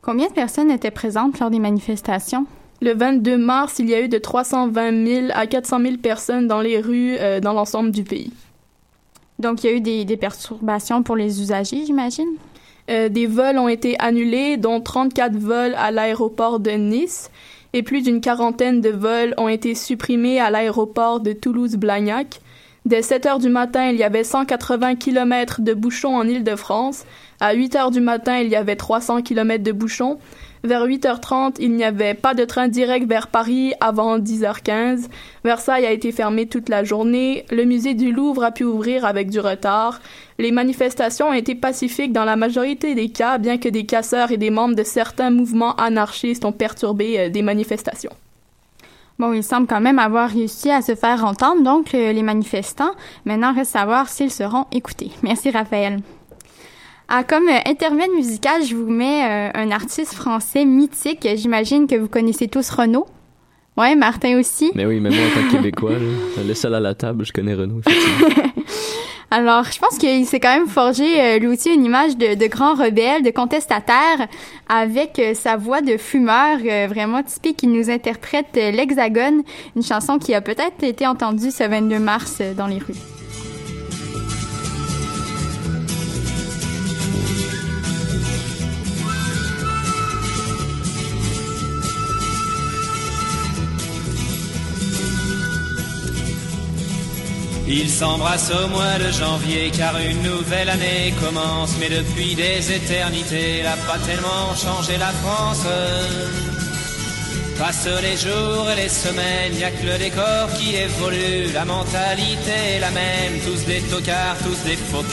Combien 0.00 0.28
de 0.28 0.32
personnes 0.32 0.70
étaient 0.70 0.90
présentes 0.90 1.40
lors 1.40 1.50
des 1.50 1.58
manifestations? 1.58 2.46
Le 2.80 2.92
22 2.92 3.38
mars, 3.38 3.78
il 3.78 3.88
y 3.88 3.94
a 3.94 4.00
eu 4.00 4.08
de 4.08 4.18
320 4.18 5.06
000 5.06 5.26
à 5.32 5.46
400 5.46 5.80
000 5.80 5.96
personnes 5.96 6.46
dans 6.46 6.60
les 6.60 6.78
rues 6.78 7.16
euh, 7.18 7.40
dans 7.40 7.54
l'ensemble 7.54 7.90
du 7.90 8.04
pays. 8.04 8.30
Donc, 9.38 9.64
il 9.64 9.70
y 9.70 9.72
a 9.72 9.76
eu 9.76 9.80
des, 10.04 10.16
perturbations 10.16 11.02
pour 11.02 11.16
les 11.16 11.40
usagers, 11.40 11.84
j'imagine? 11.86 12.28
Euh, 12.90 13.08
des 13.08 13.26
vols 13.26 13.58
ont 13.58 13.68
été 13.68 13.96
annulés, 13.98 14.56
dont 14.58 14.80
34 14.80 15.34
vols 15.36 15.74
à 15.76 15.90
l'aéroport 15.90 16.60
de 16.60 16.72
Nice, 16.72 17.30
et 17.74 17.82
plus 17.82 18.02
d'une 18.02 18.20
quarantaine 18.20 18.80
de 18.80 18.88
vols 18.88 19.34
ont 19.36 19.48
été 19.48 19.74
supprimés 19.74 20.40
à 20.40 20.48
l'aéroport 20.48 21.20
de 21.20 21.32
Toulouse-Blagnac. 21.32 22.40
Dès 22.86 23.02
7 23.02 23.26
heures 23.26 23.38
du 23.40 23.48
matin, 23.48 23.88
il 23.88 23.96
y 23.96 24.04
avait 24.04 24.22
180 24.22 24.94
km 24.94 25.60
de 25.60 25.74
bouchons 25.74 26.16
en 26.16 26.26
Île-de-France. 26.26 27.04
À 27.40 27.52
8 27.52 27.74
heures 27.74 27.90
du 27.90 28.00
matin, 28.00 28.38
il 28.38 28.48
y 28.48 28.56
avait 28.56 28.76
300 28.76 29.22
km 29.22 29.64
de 29.64 29.72
bouchons. 29.72 30.18
Vers 30.64 30.86
8h30, 30.86 31.56
il 31.58 31.72
n'y 31.72 31.84
avait 31.84 32.14
pas 32.14 32.32
de 32.32 32.42
train 32.46 32.68
direct 32.68 33.06
vers 33.06 33.28
Paris 33.28 33.74
avant 33.80 34.18
10h15. 34.18 35.08
Versailles 35.44 35.84
a 35.84 35.92
été 35.92 36.10
fermé 36.10 36.46
toute 36.46 36.70
la 36.70 36.84
journée. 36.84 37.44
Le 37.50 37.64
musée 37.64 37.92
du 37.92 38.12
Louvre 38.12 38.44
a 38.44 38.50
pu 38.50 38.64
ouvrir 38.64 39.04
avec 39.04 39.28
du 39.28 39.40
retard. 39.40 40.00
Les 40.38 40.52
manifestations 40.52 41.28
ont 41.28 41.34
été 41.34 41.54
pacifiques 41.54 42.14
dans 42.14 42.24
la 42.24 42.36
majorité 42.36 42.94
des 42.94 43.10
cas, 43.10 43.36
bien 43.36 43.58
que 43.58 43.68
des 43.68 43.84
casseurs 43.84 44.32
et 44.32 44.38
des 44.38 44.48
membres 44.48 44.74
de 44.74 44.84
certains 44.84 45.28
mouvements 45.28 45.76
anarchistes 45.76 46.46
ont 46.46 46.52
perturbé 46.52 47.18
euh, 47.18 47.28
des 47.28 47.42
manifestations. 47.42 48.12
Bon, 49.18 49.34
il 49.34 49.44
semble 49.44 49.66
quand 49.66 49.82
même 49.82 49.98
avoir 49.98 50.30
réussi 50.30 50.70
à 50.70 50.80
se 50.80 50.94
faire 50.94 51.26
entendre, 51.26 51.62
donc 51.62 51.94
euh, 51.94 52.12
les 52.12 52.22
manifestants. 52.22 52.92
Maintenant, 53.26 53.52
reste 53.52 53.76
à 53.76 53.80
savoir 53.80 54.08
s'ils 54.08 54.30
seront 54.30 54.64
écoutés. 54.72 55.10
Merci, 55.22 55.50
Raphaël. 55.50 56.00
Ah, 57.08 57.22
comme 57.22 57.48
euh, 57.48 57.58
intermède 57.66 58.10
musical, 58.16 58.64
je 58.64 58.74
vous 58.74 58.90
mets 58.90 59.24
euh, 59.24 59.50
un 59.54 59.70
artiste 59.70 60.14
français 60.14 60.64
mythique. 60.64 61.28
J'imagine 61.36 61.86
que 61.86 61.96
vous 61.96 62.08
connaissez 62.08 62.48
tous 62.48 62.70
Renaud. 62.70 63.06
Ouais, 63.76 63.94
Martin 63.94 64.38
aussi. 64.38 64.70
Mais 64.74 64.86
oui, 64.86 65.00
même 65.00 65.14
moi 65.14 65.24
en 65.24 65.40
tant 65.40 65.46
que 65.46 65.52
Québécois, 65.56 65.96
le 66.46 66.54
seul 66.54 66.74
à 66.74 66.80
la 66.80 66.94
table, 66.94 67.26
je 67.26 67.32
connais 67.32 67.54
Renaud. 67.54 67.82
Alors, 69.30 69.64
je 69.64 69.78
pense 69.78 69.98
qu'il 69.98 70.24
s'est 70.26 70.38
quand 70.38 70.54
même 70.54 70.68
forgé 70.68 71.20
euh, 71.20 71.52
aussi 71.52 71.74
une 71.74 71.84
image 71.84 72.16
de, 72.16 72.36
de, 72.36 72.46
grand 72.46 72.74
rebelle, 72.74 73.22
de 73.22 73.30
contestataire, 73.30 74.28
avec 74.68 75.20
sa 75.34 75.56
voix 75.56 75.82
de 75.82 75.96
fumeur 75.96 76.58
vraiment 76.88 77.22
typique. 77.22 77.62
Il 77.64 77.72
nous 77.72 77.90
interprète 77.90 78.54
l'Hexagone, 78.54 79.42
une 79.76 79.82
chanson 79.82 80.18
qui 80.18 80.34
a 80.34 80.40
peut-être 80.40 80.82
été 80.82 81.06
entendue 81.06 81.50
ce 81.50 81.64
22 81.64 81.98
mars 81.98 82.40
dans 82.56 82.68
les 82.68 82.78
rues. 82.78 83.13
Ils 97.66 97.88
s'embrassent 97.88 98.52
au 98.52 98.68
mois 98.68 98.98
de 98.98 99.10
janvier 99.10 99.70
car 99.76 99.96
une 99.98 100.22
nouvelle 100.22 100.68
année 100.68 101.14
commence. 101.20 101.74
Mais 101.80 101.88
depuis 101.88 102.34
des 102.34 102.72
éternités, 102.72 103.62
n'a 103.62 103.76
pas 103.76 103.98
tellement 103.98 104.54
changé 104.54 104.98
la 104.98 105.12
France. 105.22 105.64
Passent 107.58 108.02
les 108.02 108.16
jours 108.16 108.68
et 108.70 108.82
les 108.82 108.88
semaines, 108.88 109.56
y 109.58 109.64
a 109.64 109.70
que 109.70 109.86
le 109.86 109.96
décor 109.96 110.52
qui 110.58 110.74
évolue. 110.74 111.52
La 111.54 111.64
mentalité 111.64 112.76
est 112.76 112.80
la 112.80 112.90
même, 112.90 113.40
tous 113.46 113.64
des 113.64 113.80
tocards, 113.82 114.36
tous 114.38 114.68
des 114.68 114.76
faux 114.76 115.04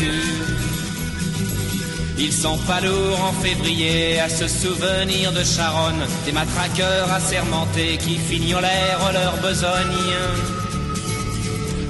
Ils 2.17 2.34
sont 2.34 2.58
pas 2.67 2.81
lourds 2.81 3.24
en 3.24 3.34
février 3.41 4.20
à 4.20 4.27
se 4.27 4.48
souvenir 4.48 5.31
de 5.31 5.43
Charonne, 5.43 6.03
des 6.25 6.31
matraqueurs 6.31 7.12
assermentés 7.12 7.98
qui 7.98 8.17
fignolèrent 8.17 9.12
leur 9.13 9.38
besogne. 9.38 10.61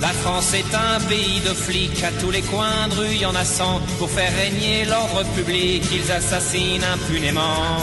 La 0.02 0.08
France 0.08 0.56
est 0.56 0.74
un 0.74 1.00
pays 1.02 1.40
de 1.42 1.54
flics, 1.54 2.04
à 2.04 2.12
tous 2.20 2.32
les 2.32 2.42
coins 2.42 2.88
de 2.90 2.96
rue 2.96 3.16
y 3.18 3.26
en 3.26 3.36
a 3.36 3.44
pour 4.00 4.10
faire 4.10 4.34
régner 4.36 4.84
l'ordre 4.86 5.24
public, 5.36 5.84
ils 5.94 6.12
assassinent 6.12 6.84
impunément. 6.84 7.78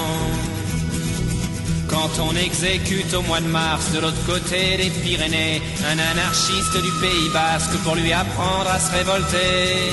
Quand 1.87 2.11
on 2.21 2.35
exécute 2.37 3.15
au 3.15 3.23
mois 3.23 3.41
de 3.41 3.47
mars 3.47 3.93
de 3.93 4.01
l'autre 4.01 4.27
côté 4.27 4.77
des 4.77 4.91
Pyrénées 4.91 5.63
un 5.89 5.99
anarchiste 6.13 6.77
du 6.83 6.91
Pays 7.01 7.31
Basque 7.33 7.77
pour 7.85 7.95
lui 7.95 8.13
apprendre 8.13 8.69
à 8.69 8.81
se 8.81 8.91
révolter. 8.91 9.93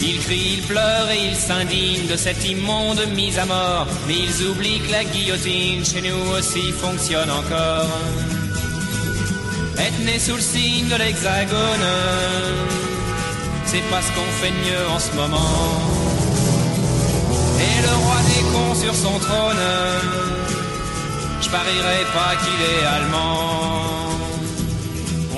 Il 0.00 0.18
crie, 0.20 0.58
il 0.58 0.62
pleure 0.62 1.08
et 1.10 1.28
il 1.30 1.36
s'indigne 1.36 2.08
de 2.08 2.16
cette 2.16 2.44
immonde 2.44 3.00
mise 3.14 3.38
à 3.38 3.46
mort, 3.46 3.86
mais 4.08 4.16
ils 4.16 4.46
oublient 4.48 4.80
que 4.80 4.90
la 4.90 5.04
guillotine 5.04 5.84
chez 5.84 6.02
nous 6.02 6.36
aussi 6.36 6.72
fonctionne 6.72 7.30
encore. 7.30 8.27
Être 9.80 10.00
né 10.04 10.18
sous 10.18 10.34
le 10.34 10.40
signe 10.40 10.88
de 10.88 10.96
l'hexagone, 10.96 11.88
c'est 13.64 13.86
pas 13.90 14.02
ce 14.02 14.10
qu'on 14.12 14.30
fait 14.40 14.50
de 14.50 14.60
mieux 14.66 14.88
en 14.94 14.98
ce 14.98 15.12
moment. 15.12 15.80
Et 17.60 17.82
le 17.82 17.94
roi 18.04 18.16
des 18.30 18.42
cons 18.52 18.74
sur 18.74 18.94
son 18.94 19.18
trône, 19.20 19.66
je 21.40 21.48
parierais 21.48 22.06
pas 22.12 22.34
qu'il 22.42 22.60
est 22.72 22.84
allemand. 22.96 23.98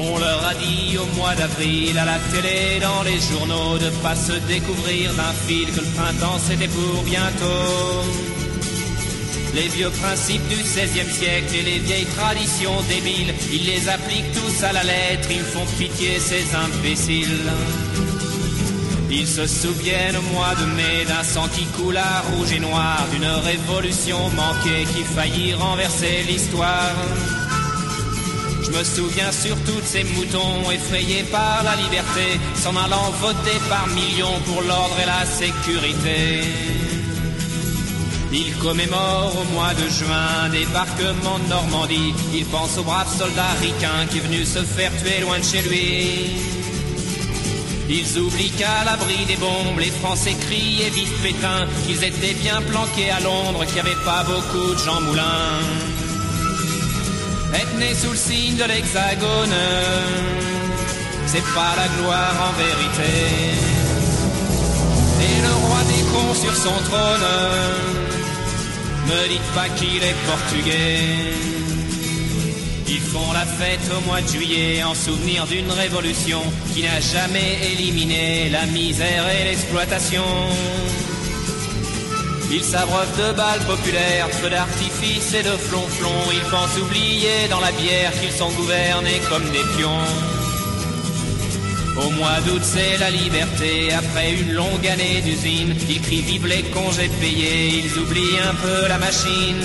On 0.02 0.18
leur 0.18 0.47
a 0.47 0.54
dit 0.54 0.97
au 0.97 1.06
mois 1.18 1.35
d'avril 1.35 1.99
à 1.99 2.06
la 2.06 2.18
télé, 2.32 2.80
dans 2.80 3.02
les 3.02 3.20
journaux, 3.20 3.76
de 3.76 3.90
pas 4.02 4.16
se 4.16 4.32
découvrir 4.49 5.12
d'un 5.14 5.35
fil 5.47 5.66
que 5.66 5.80
le 5.80 5.87
printemps 5.97 6.38
c'était 6.38 6.68
pour 6.68 7.02
bientôt. 7.02 8.50
Les 9.54 9.68
vieux 9.68 9.90
principes 9.90 10.46
du 10.49 10.56
XVIe 10.56 11.12
siècle 11.12 11.54
et 11.54 11.62
les 11.62 11.78
vieilles 11.78 12.06
traditions 12.16 12.80
débiles, 12.88 13.34
ils 13.52 13.66
les 13.66 13.88
appliquent 13.88 14.32
tous 14.32 14.64
à 14.64 14.72
la 14.72 14.84
lettre, 14.84 15.28
ils 15.30 15.40
font 15.40 15.66
pitié 15.78 16.18
ces 16.20 16.54
imbéciles. 16.54 17.50
Ils 19.10 19.26
se 19.26 19.46
souviennent 19.46 20.16
au 20.16 20.34
mois 20.34 20.54
de 20.54 20.66
mai 20.76 21.04
d'un 21.06 21.25
sang 21.25 21.49
qui 21.49 21.64
coula 21.66 22.22
rouge 22.32 22.52
et 22.52 22.60
noir, 22.60 23.06
d'une 23.12 23.25
révolution 23.25 24.18
manquée 24.30 24.84
qui 24.94 25.02
faillit 25.02 25.54
renverser 25.54 26.22
l'histoire. 26.28 26.94
Je 28.62 28.70
me 28.70 28.84
souviens 28.84 29.32
surtout 29.32 29.80
de 29.80 29.87
ces 29.87 30.04
moutons 30.04 30.70
effrayés 30.70 31.25
par 31.25 31.64
la 31.64 31.75
liberté, 31.75 32.38
s'en 32.54 32.76
allant 32.76 33.10
voter 33.20 33.58
par 33.68 33.88
millions 33.88 34.40
pour 34.46 34.62
l'ordre 34.62 34.96
et 35.02 35.06
la 35.06 35.26
sécurité. 35.26 36.89
Il 38.32 38.56
commémore 38.58 39.34
au 39.40 39.52
mois 39.52 39.75
de 39.75 39.88
juin 39.88 40.49
débarquement 40.52 41.38
de 41.40 41.49
Normandie. 41.49 42.14
Il 42.32 42.44
pense 42.46 42.78
au 42.78 42.84
brave 42.84 43.12
soldat 43.18 43.52
ricain 43.60 44.06
qui 44.08 44.18
est 44.18 44.20
venu 44.20 44.44
se 44.44 44.60
faire 44.60 44.92
tuer 45.02 45.20
loin 45.20 45.38
de 45.38 45.44
chez 45.44 45.62
lui. 45.62 46.50
Ils 47.88 48.18
oublient 48.20 48.52
qu'à 48.52 48.84
l'abri 48.84 49.25
des 49.26 49.37
bombes, 49.37 49.80
les 49.80 49.90
Français 49.90 50.37
crient 50.40 50.82
et 50.87 50.90
vivent 50.90 51.20
Pétain, 51.25 51.66
qu'ils 51.84 52.04
étaient 52.04 52.34
bien 52.34 52.62
planqués 52.62 53.10
à 53.10 53.18
Londres, 53.18 53.64
qu'il 53.64 53.75
n'y 53.75 53.80
avait 53.80 54.04
pas 54.04 54.22
beaucoup 54.22 54.75
de 54.75 54.78
Jean 54.78 55.00
Moulin. 55.00 55.58
Être 57.52 57.76
né 57.78 57.92
sous 57.94 58.12
le 58.12 58.16
signe 58.16 58.54
de 58.54 58.62
l'hexagone, 58.62 59.56
c'est 61.26 61.42
pas 61.52 61.75
la 61.76 61.88
gloire 61.99 62.37
en 62.49 62.52
vérité. 62.62 63.12
Et 65.26 65.42
le 65.42 65.52
roi 65.66 65.80
des 65.88 66.04
cons 66.12 66.34
sur 66.34 66.54
son 66.54 66.78
trône, 66.84 67.26
me 69.07 69.28
dites 69.28 69.50
pas 69.54 69.69
qu'il 69.69 70.02
est 70.02 70.16
portugais. 70.26 71.00
Ils 72.88 73.00
font 73.00 73.33
la 73.33 73.47
fête 73.47 73.88
au 73.97 74.00
mois 74.07 74.21
de 74.21 74.28
juillet 74.28 74.83
en 74.83 74.95
souvenir 74.95 75.47
d'une 75.47 75.71
révolution 75.71 76.40
qui 76.73 76.83
n'a 76.83 77.00
jamais 77.00 77.59
éliminé 77.73 78.49
la 78.50 78.66
misère 78.66 79.25
et 79.28 79.45
l'exploitation. 79.45 80.25
Ils 82.52 82.64
s'abreuvent 82.64 83.16
de 83.16 83.33
balles 83.33 83.64
populaires, 83.64 84.28
feux 84.30 84.50
d'artifice 84.50 85.35
et 85.35 85.42
de 85.45 85.57
flonflons. 85.57 86.33
Ils 86.33 86.50
pensent 86.50 86.78
oublier 86.78 87.47
dans 87.49 87.61
la 87.61 87.71
bière 87.71 88.12
qu'ils 88.21 88.33
sont 88.33 88.50
gouvernés 88.50 89.21
comme 89.28 89.45
des 89.50 89.64
pions. 89.76 90.39
Au 92.04 92.11
mois 92.11 92.40
d'août, 92.47 92.62
c'est 92.62 92.99
la 92.99 93.11
liberté. 93.11 93.92
Après 93.92 94.33
une 94.33 94.52
longue 94.52 94.87
année 94.87 95.21
d'usine, 95.23 95.75
ils 95.88 96.00
crient 96.00 96.23
vive 96.23 96.47
les 96.47 96.62
congés 96.62 97.11
payés. 97.21 97.83
Ils 97.85 97.99
oublient 97.99 98.40
un 98.50 98.54
peu 98.54 98.88
la 98.88 98.99
machine. 98.99 99.62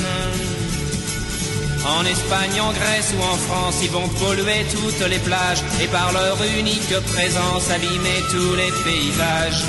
En 1.87 2.03
Espagne, 2.03 2.59
en 2.61 2.73
Grèce 2.73 3.13
ou 3.17 3.21
en 3.21 3.37
France, 3.37 3.79
ils 3.83 3.91
vont 3.91 4.07
polluer 4.07 4.65
toutes 4.73 5.07
les 5.07 5.19
plages 5.19 5.63
et 5.81 5.87
par 5.87 6.11
leur 6.13 6.37
unique 6.59 6.95
présence 7.13 7.69
abîmer 7.69 8.21
tous 8.31 8.55
les 8.55 8.71
paysages. 8.83 9.65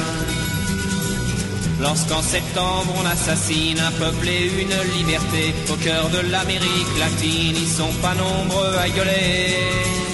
Lorsqu'en 1.78 2.22
septembre 2.22 2.94
on 2.98 3.06
assassine 3.06 3.78
un 3.78 3.90
peuple 3.92 4.28
et 4.28 4.46
une 4.62 4.96
liberté 4.96 5.54
au 5.70 5.76
cœur 5.76 6.08
de 6.08 6.20
l'Amérique 6.30 6.98
latine, 6.98 7.54
ils 7.54 7.68
sont 7.68 7.92
pas 8.00 8.14
nombreux 8.14 8.76
à 8.78 8.88
gueuler. 8.88 10.05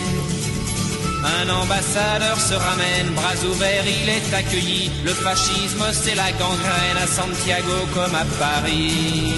Un 1.24 1.48
ambassadeur 1.48 2.40
se 2.40 2.54
ramène, 2.54 3.14
bras 3.14 3.36
ouverts, 3.48 3.84
il 3.86 4.08
est 4.08 4.34
accueilli. 4.34 4.90
Le 5.04 5.12
fascisme, 5.12 5.84
c'est 5.92 6.16
la 6.16 6.32
gangrène 6.32 6.98
à 7.00 7.06
Santiago 7.06 7.86
comme 7.94 8.14
à 8.14 8.24
Paris. 8.38 9.34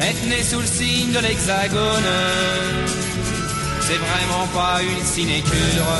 Être 0.00 0.26
né 0.28 0.42
sous 0.42 0.58
le 0.58 0.66
signe 0.66 1.12
de 1.12 1.20
l'hexagone, 1.20 2.10
c'est 3.80 3.98
vraiment 3.98 4.46
pas 4.52 4.80
une 4.82 5.04
sinécure. 5.04 5.90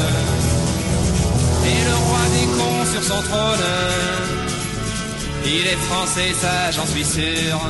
Et 1.64 1.84
le 1.88 1.94
roi 1.94 2.24
des 2.34 2.46
cons 2.56 2.92
sur 2.92 3.02
son 3.04 3.22
trône, 3.22 3.68
il 5.44 5.66
est 5.68 5.82
français, 5.88 6.32
ça 6.40 6.72
j'en 6.72 6.86
suis 6.86 7.04
sûr. 7.04 7.60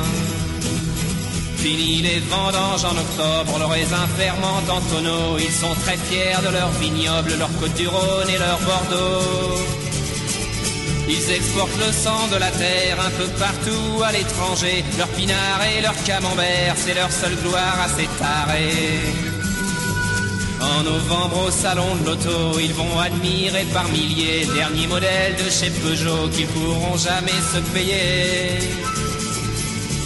Fini 1.63 2.01
les 2.01 2.19
vendanges 2.19 2.83
en 2.83 2.97
octobre, 2.97 3.57
le 3.57 3.63
raisin 3.63 4.05
fermente 4.17 4.69
en 4.69 4.81
tonneaux. 4.81 5.37
Ils 5.39 5.49
sont 5.49 5.73
très 5.85 5.95
fiers 5.95 6.43
de 6.45 6.51
leur 6.51 6.69
vignoble, 6.71 7.31
leur 7.39 7.47
côte 7.57 7.73
du 7.75 7.87
Rhône 7.87 8.27
et 8.27 8.37
leur 8.37 8.59
Bordeaux. 8.59 9.63
Ils 11.07 11.31
exportent 11.31 11.79
le 11.79 11.93
sang 11.93 12.27
de 12.33 12.35
la 12.35 12.51
terre 12.51 12.97
un 12.99 13.11
peu 13.11 13.27
partout 13.39 14.03
à 14.03 14.11
l'étranger. 14.11 14.83
Leur 14.97 15.07
pinard 15.07 15.61
et 15.77 15.81
leur 15.81 15.95
camembert, 16.03 16.75
c'est 16.75 16.95
leur 16.95 17.09
seule 17.09 17.37
gloire 17.37 17.79
à 17.81 17.87
s'étarer. 17.87 18.99
En 20.59 20.83
novembre 20.83 21.45
au 21.47 21.51
salon 21.51 21.95
de 21.95 22.07
l'auto, 22.07 22.59
ils 22.59 22.73
vont 22.73 22.99
admirer 22.99 23.65
par 23.73 23.87
milliers 23.87 24.45
derniers 24.53 24.87
modèles 24.87 25.37
de 25.37 25.49
chez 25.49 25.69
Peugeot 25.69 26.27
qu'ils 26.27 26.47
pourront 26.47 26.97
jamais 26.97 27.39
se 27.53 27.59
payer. 27.73 29.02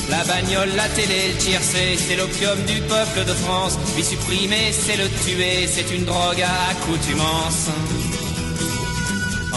La 0.10 0.24
bagnole, 0.24 0.70
la 0.76 0.88
télé, 0.90 1.34
le 1.34 1.38
tiercé, 1.38 1.98
c'est 1.98 2.16
l'opium 2.16 2.58
du 2.66 2.80
peuple 2.82 3.26
de 3.26 3.34
France. 3.34 3.78
Lui 3.96 4.04
supprimer, 4.04 4.72
c'est 4.72 4.96
le 4.96 5.10
tuer, 5.26 5.68
c'est 5.68 5.94
une 5.94 6.06
drogue 6.06 6.42
à 6.42 6.72
accoutumance. 6.72 7.70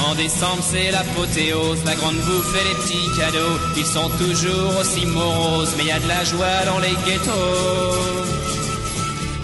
En 0.09 0.15
décembre, 0.15 0.63
c'est 0.69 0.91
l'apothéose, 0.91 1.85
la 1.85 1.95
grande 1.95 2.17
bouffe 2.17 2.55
et 2.61 2.69
les 2.69 2.75
petits 2.83 3.19
cadeaux. 3.19 3.59
Ils 3.77 3.87
sont 3.87 4.11
toujours 4.19 4.77
aussi 4.81 5.07
moroses, 5.07 5.75
mais 5.77 5.85
y 5.85 5.93
a 5.93 6.01
de 6.01 6.09
la 6.09 6.25
joie 6.25 6.65
dans 6.67 6.79
les 6.81 6.97
ghettos. 7.07 8.31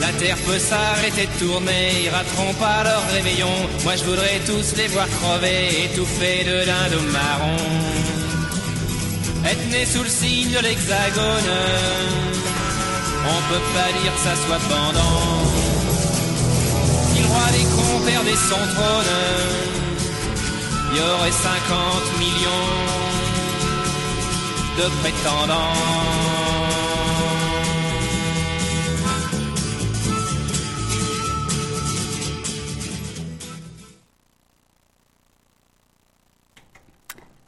La 0.01 0.12
terre 0.19 0.37
peut 0.47 0.59
s'arrêter 0.59 1.27
de 1.27 1.47
tourner, 1.47 2.05
ils 2.05 2.11
rateront 2.11 2.55
pas 2.55 2.85
leur 2.85 3.03
réveillon. 3.12 3.55
Moi 3.85 3.97
je 3.97 4.05
voudrais 4.05 4.40
tous 4.45 4.77
les 4.77 4.88
voir 4.88 5.07
crever, 5.09 5.85
étouffés 5.85 6.45
de 6.45 6.64
dindon 6.64 7.03
marron. 7.12 8.15
Être 9.48 9.68
né 9.70 9.87
sous 9.87 10.02
le 10.02 10.09
signe 10.09 10.50
de 10.50 10.59
l'hexagone, 10.59 11.50
on 13.24 13.52
peut 13.52 13.64
pas 13.74 13.92
dire 14.02 14.12
que 14.12 14.20
ça 14.20 14.35
soit 14.35 14.59
pendant. 14.68 15.22
Si 17.12 17.20
le 17.20 17.28
roi 17.28 17.46
des 17.52 17.64
cons 17.74 18.04
perdait 18.04 18.35
son 18.35 18.62
trône, 18.74 19.14
il 20.90 20.96
y 20.96 21.00
aurait 21.00 21.30
50 21.30 22.18
millions 22.18 22.96
de 24.78 24.87
prétendants. 25.00 26.26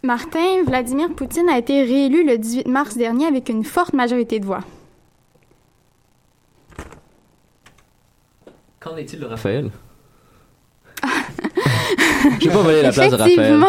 Martin 0.02 0.62
Vladimir 0.64 1.10
Poutine 1.14 1.48
a 1.48 1.58
été 1.58 1.82
réélu 1.82 2.24
le 2.24 2.38
18 2.38 2.68
mars 2.68 2.96
dernier 2.96 3.26
avec 3.26 3.48
une 3.48 3.64
forte 3.64 3.94
majorité 3.94 4.38
de 4.38 4.44
voix. 4.46 4.60
Qu'en 8.78 8.96
est-il 8.96 9.18
de 9.18 9.26
Raphaël? 9.26 9.70
Je 12.40 12.46
vais 12.48 12.52
pas 12.54 12.62
voler 12.62 12.82
la 12.82 12.92
place 12.92 13.10
de 13.10 13.16
Raphaël. 13.16 13.60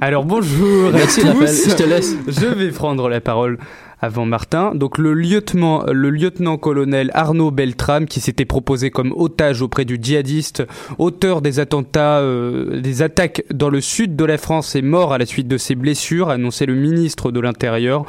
Alors 0.00 0.24
bonjour 0.24 0.90
Merci, 0.92 1.20
à 1.20 1.22
tous. 1.22 1.28
Raphaël, 1.28 1.56
je 1.68 1.76
te 1.76 1.82
laisse. 1.84 2.16
Je 2.26 2.46
vais 2.46 2.70
prendre 2.70 3.08
la 3.08 3.20
parole 3.20 3.58
avant 4.00 4.26
Martin. 4.26 4.74
Donc 4.74 4.98
le 4.98 5.14
lieutenant, 5.14 5.84
le 5.90 6.10
lieutenant-colonel 6.10 7.10
Arnaud 7.14 7.50
Beltrame, 7.50 8.06
qui 8.06 8.20
s'était 8.20 8.44
proposé 8.44 8.90
comme 8.90 9.12
otage 9.16 9.62
auprès 9.62 9.84
du 9.84 9.98
djihadiste, 10.00 10.64
auteur 10.98 11.40
des 11.40 11.60
attentats, 11.60 12.18
euh, 12.18 12.80
des 12.80 13.02
attaques 13.02 13.44
dans 13.52 13.70
le 13.70 13.80
sud 13.80 14.16
de 14.16 14.24
la 14.24 14.38
France, 14.38 14.74
est 14.76 14.82
mort 14.82 15.12
à 15.12 15.18
la 15.18 15.26
suite 15.26 15.48
de 15.48 15.58
ses 15.58 15.74
blessures, 15.74 16.30
a 16.30 16.34
annoncé 16.34 16.66
le 16.66 16.74
ministre 16.74 17.30
de 17.30 17.40
l'Intérieur. 17.40 18.04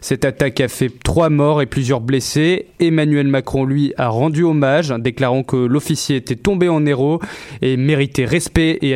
Cette 0.00 0.26
attaque 0.26 0.60
a 0.60 0.68
fait 0.68 0.92
trois 1.02 1.30
morts 1.30 1.62
et 1.62 1.66
plusieurs 1.66 2.02
blessés. 2.02 2.66
Emmanuel 2.78 3.26
Macron, 3.26 3.64
lui, 3.64 3.94
a 3.96 4.08
rendu 4.08 4.44
hommage, 4.44 4.90
déclarant 4.98 5.42
que 5.42 5.56
l'officier 5.56 6.16
était 6.16 6.36
tombé 6.36 6.68
en 6.68 6.84
héros 6.84 7.20
et 7.62 7.78
méritait 7.78 8.26
respect 8.26 8.78
et, 8.82 8.94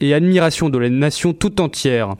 et 0.00 0.14
admiration 0.14 0.68
de 0.68 0.78
la 0.78 0.90
nation 0.90 1.32
tout 1.32 1.60
entière. 1.60 2.14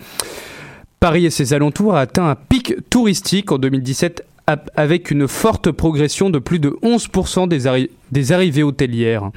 Paris 1.01 1.27
et 1.27 1.31
ses 1.31 1.53
alentours 1.55 1.95
a 1.95 2.01
atteint 2.01 2.29
un 2.29 2.35
pic 2.35 2.75
touristique 2.91 3.53
en 3.53 3.59
2017 3.59 4.25
ap- 4.49 4.71
avec 4.75 5.11
une 5.13 5.29
forte 5.29 5.71
progression 5.71 6.29
de 6.29 6.41
plus 6.41 6.59
de 6.59 6.71
11% 6.83 7.47
des, 7.47 7.67
arri- 7.67 7.91
des 8.11 8.33
arrivées 8.33 8.65
hôtelières. 8.65 9.31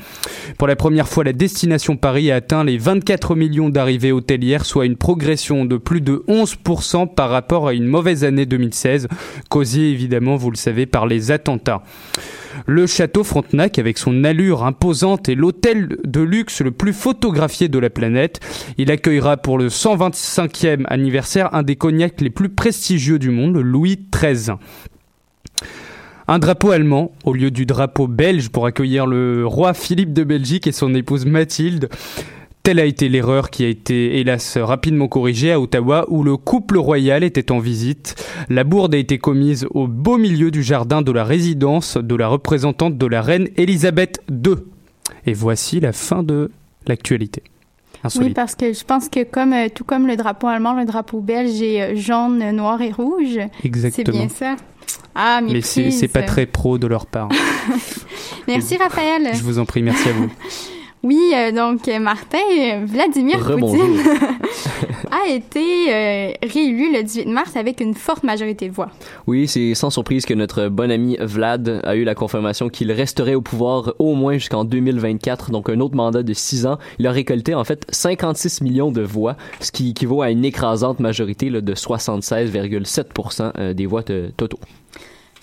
Pour 0.58 0.68
la 0.68 0.76
première 0.76 1.08
fois, 1.08 1.24
la 1.24 1.34
destination 1.34 1.98
Paris 1.98 2.32
a 2.32 2.38
atteint 2.38 2.64
les 2.64 2.80
24 2.80 3.36
millions 3.36 3.70
d'arrivées 3.70 4.12
hôtelières, 4.12 4.66
soit 4.66 4.88
une 4.88 4.96
progression 4.96 5.66
de 5.66 5.78
plus 5.78 6.02
de 6.02 6.24
11% 6.28 7.14
par 7.14 7.30
rapport 7.30 7.68
à 7.68 7.74
une 7.74 7.86
mauvaise 7.86 8.24
année 8.24 8.48
2016, 8.48 9.08
causée 9.50 9.92
évidemment, 9.92 10.38
vous 10.38 10.50
le 10.50 10.58
savez, 10.58 10.88
par 10.88 11.06
les 11.06 11.30
attentats. 11.30 11.84
Le 12.66 12.88
château 12.88 13.24
Frontenac, 13.24 13.80
avec 13.80 13.98
son 13.98 14.24
allure 14.24 14.64
imposante, 14.64 15.30
est 15.30 15.36
l'hôtel 15.36 15.98
de 16.04 16.22
luxe 16.22 16.62
le 16.62 16.72
plus 16.72 16.94
photographié 16.94 17.68
de 17.68 17.80
la 17.80 17.90
planète. 17.90 18.40
Il 18.78 18.92
accueillera 18.92 19.38
pour 19.38 19.58
le 19.58 19.68
125e 19.68 20.84
anniversaire 20.88 21.54
un 21.54 21.64
des 21.64 21.76
cognacs 21.76 22.22
les 22.22 22.30
plus 22.30 22.50
prestigieux 22.50 23.20
du 23.20 23.30
monde, 23.30 23.56
le 23.56 23.62
Louis 23.62 24.00
XIII. 24.12 24.56
Un 26.28 26.40
drapeau 26.40 26.72
allemand 26.72 27.12
au 27.26 27.34
lieu 27.34 27.52
du 27.52 27.66
drapeau 27.66 28.08
belge 28.08 28.50
pour 28.50 28.66
accueillir 28.66 29.06
le 29.06 29.46
roi 29.46 29.74
Philippe 29.74 30.14
de 30.14 30.24
Belgique 30.24 30.68
et 30.68 30.72
son 30.72 30.94
épouse 30.94 31.26
Mathilde. 31.26 31.90
Telle 32.64 32.80
a 32.80 32.86
été 32.86 33.10
l'erreur 33.10 33.50
qui 33.50 33.64
a 33.66 33.68
été 33.68 34.20
hélas 34.20 34.58
rapidement 34.58 35.08
corrigée 35.08 35.52
à 35.52 35.60
Ottawa 35.60 36.06
où 36.10 36.22
le 36.24 36.38
couple 36.38 36.78
royal 36.78 37.24
était 37.24 37.52
en 37.52 37.58
visite. 37.58 38.24
La 38.50 38.64
bourde 38.64 38.94
a 38.94 39.00
été 39.00 39.18
commise 39.18 39.66
au 39.72 39.88
beau 39.88 40.18
milieu 40.18 40.52
du 40.52 40.62
jardin 40.62 41.02
de 41.02 41.12
la 41.12 41.24
résidence 41.24 41.98
de 41.98 42.16
la 42.16 42.28
représentante 42.28 43.00
de 43.00 43.06
la 43.08 43.24
reine 43.24 43.48
Elisabeth 43.58 44.22
II. 44.30 44.58
Et 45.26 45.34
voici 45.34 45.80
la 45.80 45.92
fin 45.92 46.22
de 46.22 46.52
l'actualité. 46.88 47.42
Oui, 48.20 48.32
parce 48.32 48.56
que 48.56 48.74
je 48.74 48.84
pense 48.84 49.10
que 49.10 49.24
comme 49.24 49.54
euh, 49.54 49.68
tout 49.74 49.84
comme 49.84 50.08
le 50.08 50.16
drapeau 50.16 50.48
allemand, 50.48 50.74
le 50.74 50.86
drapeau 50.86 51.20
belge 51.22 51.62
est 51.62 51.82
euh, 51.82 51.96
jaune, 51.96 52.52
noir 52.52 52.82
et 52.82 52.92
rouge. 52.92 53.38
C'est 53.62 53.66
Exactement. 53.66 54.18
bien 54.18 54.30
ça. 54.30 54.56
Ah, 55.14 55.42
Mais 55.44 55.62
c'est 55.62 55.92
c'est 55.92 56.08
pas 56.08 56.24
très 56.24 56.46
pro 56.46 56.78
de 56.78 56.88
leur 56.88 57.06
part. 57.06 57.30
Merci 58.48 58.78
Raphaël. 58.78 59.30
Je 59.34 59.44
vous 59.44 59.60
en 59.60 59.66
prie, 59.66 59.84
merci 59.84 60.10
à 60.10 60.14
vous. 60.14 60.32
Oui, 61.04 61.20
euh, 61.36 61.52
donc 61.52 61.88
euh, 61.88 61.98
Martin, 62.00 62.38
euh, 62.60 62.86
Vladimir. 62.86 63.40
Poutine 63.40 63.98
a 65.12 65.30
été 65.30 65.60
euh, 65.90 66.32
réélu 66.44 66.94
le 66.94 67.02
18 67.02 67.26
mars 67.26 67.56
avec 67.56 67.82
une 67.82 67.96
forte 67.96 68.24
majorité 68.24 68.70
de 68.70 68.74
voix. 68.74 68.90
Oui, 69.26 69.48
c'est 69.48 69.74
sans 69.74 69.90
surprise 69.90 70.26
que 70.28 70.36
notre 70.36 70.68
bon 70.68 70.92
ami 70.92 71.18
Vlad 71.20 71.82
a 71.84 71.96
eu 71.96 72.04
la 72.04 72.14
confirmation 72.14 72.70
qu'il 72.70 72.92
resterait 72.92 73.34
au 73.34 73.42
pouvoir 73.42 73.94
au 73.98 74.14
moins 74.14 74.34
jusqu'en 74.34 74.64
2024, 74.64 75.50
donc 75.50 75.70
un 75.70 75.80
autre 75.80 75.96
mandat 75.96 76.22
de 76.22 76.34
six 76.34 76.68
ans. 76.68 76.78
Il 77.00 77.08
a 77.08 77.12
récolté 77.12 77.56
en 77.56 77.64
fait 77.64 77.84
56 77.90 78.62
millions 78.62 78.92
de 78.92 79.02
voix, 79.02 79.38
ce 79.60 79.72
qui 79.72 79.90
équivaut 79.90 80.22
à 80.22 80.30
une 80.30 80.46
écrasante 80.46 81.00
majorité 81.00 81.50
là, 81.50 81.62
de 81.62 81.74
76,7% 81.74 83.52
euh, 83.58 83.74
des 83.74 83.88
voix 83.88 84.04
de- 84.04 84.32
totaux. 84.38 84.60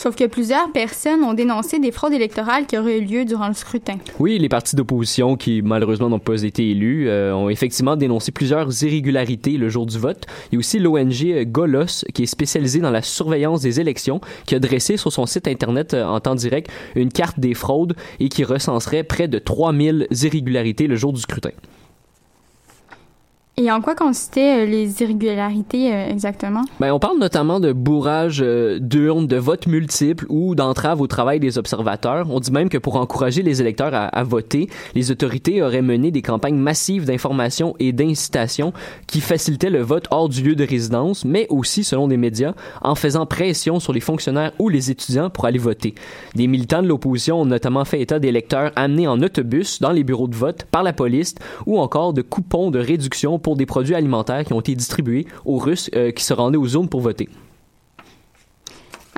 Sauf 0.00 0.14
que 0.14 0.26
plusieurs 0.26 0.70
personnes 0.70 1.24
ont 1.24 1.34
dénoncé 1.34 1.80
des 1.80 1.90
fraudes 1.90 2.12
électorales 2.12 2.66
qui 2.66 2.78
auraient 2.78 2.98
eu 2.98 3.04
lieu 3.04 3.24
durant 3.24 3.48
le 3.48 3.54
scrutin. 3.54 3.98
Oui, 4.20 4.38
les 4.38 4.48
partis 4.48 4.76
d'opposition 4.76 5.36
qui 5.36 5.60
malheureusement 5.60 6.08
n'ont 6.08 6.20
pas 6.20 6.44
été 6.44 6.70
élus 6.70 7.08
euh, 7.08 7.34
ont 7.34 7.48
effectivement 7.48 7.96
dénoncé 7.96 8.30
plusieurs 8.30 8.84
irrégularités 8.84 9.56
le 9.56 9.68
jour 9.68 9.86
du 9.86 9.98
vote. 9.98 10.26
Il 10.52 10.54
y 10.54 10.56
a 10.56 10.60
aussi 10.60 10.78
l'ONG 10.78 11.24
euh, 11.24 11.44
Golos 11.44 12.04
qui 12.14 12.22
est 12.22 12.26
spécialisée 12.26 12.78
dans 12.78 12.92
la 12.92 13.02
surveillance 13.02 13.60
des 13.60 13.80
élections 13.80 14.20
qui 14.46 14.54
a 14.54 14.60
dressé 14.60 14.96
sur 14.96 15.12
son 15.12 15.26
site 15.26 15.48
internet 15.48 15.94
euh, 15.94 16.04
en 16.04 16.20
temps 16.20 16.36
direct 16.36 16.70
une 16.94 17.10
carte 17.10 17.40
des 17.40 17.54
fraudes 17.54 17.96
et 18.20 18.28
qui 18.28 18.44
recenserait 18.44 19.02
près 19.02 19.26
de 19.26 19.40
3000 19.40 20.06
irrégularités 20.12 20.86
le 20.86 20.94
jour 20.94 21.12
du 21.12 21.20
scrutin. 21.20 21.50
Et 23.60 23.72
en 23.72 23.80
quoi 23.80 23.96
consistaient 23.96 24.62
euh, 24.62 24.66
les 24.66 25.02
irrégularités 25.02 25.92
euh, 25.92 26.08
exactement? 26.08 26.62
Ben, 26.78 26.92
on 26.92 27.00
parle 27.00 27.18
notamment 27.18 27.58
de 27.58 27.72
bourrage 27.72 28.40
euh, 28.40 28.78
d'urnes, 28.78 29.26
de 29.26 29.34
votes 29.34 29.66
multiples 29.66 30.26
ou 30.28 30.54
d'entrave 30.54 31.00
au 31.00 31.08
travail 31.08 31.40
des 31.40 31.58
observateurs. 31.58 32.28
On 32.30 32.38
dit 32.38 32.52
même 32.52 32.68
que 32.68 32.78
pour 32.78 32.94
encourager 32.94 33.42
les 33.42 33.60
électeurs 33.60 33.92
à, 33.94 34.04
à 34.04 34.22
voter, 34.22 34.68
les 34.94 35.10
autorités 35.10 35.60
auraient 35.60 35.82
mené 35.82 36.12
des 36.12 36.22
campagnes 36.22 36.54
massives 36.54 37.04
d'information 37.04 37.74
et 37.80 37.90
d'incitation 37.90 38.72
qui 39.08 39.20
facilitaient 39.20 39.70
le 39.70 39.82
vote 39.82 40.06
hors 40.12 40.28
du 40.28 40.40
lieu 40.44 40.54
de 40.54 40.64
résidence, 40.64 41.24
mais 41.24 41.48
aussi, 41.48 41.82
selon 41.82 42.06
des 42.06 42.16
médias, 42.16 42.54
en 42.80 42.94
faisant 42.94 43.26
pression 43.26 43.80
sur 43.80 43.92
les 43.92 43.98
fonctionnaires 43.98 44.52
ou 44.60 44.68
les 44.68 44.92
étudiants 44.92 45.30
pour 45.30 45.46
aller 45.46 45.58
voter. 45.58 45.96
Des 46.36 46.46
militants 46.46 46.82
de 46.82 46.86
l'opposition 46.86 47.40
ont 47.40 47.46
notamment 47.46 47.84
fait 47.84 48.00
état 48.00 48.20
d'électeurs 48.20 48.70
amenés 48.76 49.08
en 49.08 49.20
autobus 49.20 49.80
dans 49.80 49.90
les 49.90 50.04
bureaux 50.04 50.28
de 50.28 50.36
vote 50.36 50.64
par 50.70 50.84
la 50.84 50.92
police 50.92 51.34
ou 51.66 51.80
encore 51.80 52.12
de 52.12 52.22
coupons 52.22 52.70
de 52.70 52.78
réduction 52.78 53.40
pour 53.40 53.47
des 53.56 53.66
produits 53.66 53.94
alimentaires 53.94 54.44
qui 54.44 54.52
ont 54.52 54.60
été 54.60 54.74
distribués 54.74 55.26
aux 55.44 55.58
Russes 55.58 55.90
euh, 55.94 56.10
qui 56.10 56.24
se 56.24 56.34
rendaient 56.34 56.58
aux 56.58 56.68
zones 56.68 56.88
pour 56.88 57.00
voter. 57.00 57.28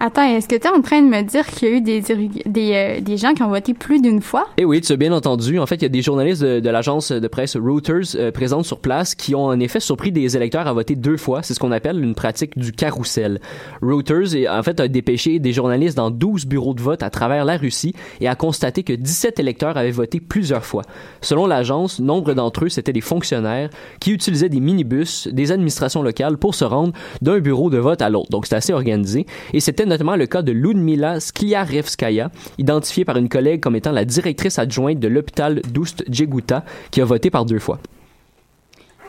Attends, 0.02 0.22
est-ce 0.22 0.48
que 0.48 0.54
tu 0.56 0.66
es 0.66 0.70
en 0.70 0.80
train 0.80 1.02
de 1.02 1.08
me 1.08 1.20
dire 1.22 1.46
qu'il 1.46 1.68
y 1.68 1.72
a 1.72 1.74
eu 1.76 1.80
des, 1.82 2.00
des, 2.46 2.72
euh, 2.72 3.00
des 3.02 3.18
gens 3.18 3.34
qui 3.34 3.42
ont 3.42 3.48
voté 3.50 3.74
plus 3.74 4.00
d'une 4.00 4.22
fois? 4.22 4.46
Eh 4.56 4.64
oui, 4.64 4.80
tu 4.80 4.90
as 4.92 4.96
bien 4.96 5.12
entendu. 5.12 5.58
En 5.58 5.66
fait, 5.66 5.74
il 5.74 5.82
y 5.82 5.84
a 5.84 5.90
des 5.90 6.00
journalistes 6.00 6.40
de, 6.42 6.58
de 6.58 6.70
l'agence 6.70 7.12
de 7.12 7.28
presse 7.28 7.54
Reuters 7.54 8.14
euh, 8.16 8.30
présents 8.32 8.62
sur 8.62 8.78
place 8.78 9.14
qui 9.14 9.34
ont 9.34 9.44
en 9.44 9.60
effet 9.60 9.78
surpris 9.78 10.10
des 10.10 10.38
électeurs 10.38 10.66
à 10.66 10.72
voter 10.72 10.94
deux 10.96 11.18
fois. 11.18 11.42
C'est 11.42 11.52
ce 11.52 11.60
qu'on 11.60 11.70
appelle 11.70 12.02
une 12.02 12.14
pratique 12.14 12.58
du 12.58 12.72
carrousel. 12.72 13.40
Reuters, 13.82 14.34
est- 14.34 14.48
en 14.48 14.62
fait, 14.62 14.80
a 14.80 14.88
dépêché 14.88 15.38
des 15.38 15.52
journalistes 15.52 15.98
dans 15.98 16.10
12 16.10 16.46
bureaux 16.46 16.72
de 16.72 16.80
vote 16.80 17.02
à 17.02 17.10
travers 17.10 17.44
la 17.44 17.58
Russie 17.58 17.94
et 18.22 18.26
a 18.28 18.34
constaté 18.34 18.82
que 18.84 18.94
17 18.94 19.38
électeurs 19.38 19.76
avaient 19.76 19.90
voté 19.90 20.18
plusieurs 20.18 20.64
fois. 20.64 20.82
Selon 21.20 21.46
l'agence, 21.46 22.00
nombre 22.00 22.32
d'entre 22.32 22.64
eux, 22.64 22.68
c'était 22.70 22.94
des 22.94 23.02
fonctionnaires 23.02 23.68
qui 24.00 24.12
utilisaient 24.12 24.48
des 24.48 24.60
minibus 24.60 25.28
des 25.30 25.52
administrations 25.52 26.02
locales 26.02 26.38
pour 26.38 26.54
se 26.54 26.64
rendre 26.64 26.94
d'un 27.20 27.38
bureau 27.40 27.68
de 27.68 27.76
vote 27.76 28.00
à 28.00 28.08
l'autre. 28.08 28.30
Donc, 28.30 28.46
c'est 28.46 28.56
assez 28.56 28.72
organisé. 28.72 29.26
Et 29.52 29.60
c'était 29.60 29.89
notamment 29.90 30.16
le 30.16 30.26
cas 30.26 30.42
de 30.42 30.52
Ludmila 30.52 31.20
Skliarevskaya, 31.20 32.30
identifiée 32.58 33.04
par 33.04 33.16
une 33.16 33.28
collègue 33.28 33.60
comme 33.60 33.76
étant 33.76 33.92
la 33.92 34.04
directrice 34.04 34.58
adjointe 34.58 35.00
de 35.00 35.08
l'hôpital 35.08 35.60
d'Oust-Djeguta, 35.72 36.64
qui 36.90 37.00
a 37.00 37.04
voté 37.04 37.30
par 37.30 37.44
deux 37.44 37.58
fois. 37.58 37.78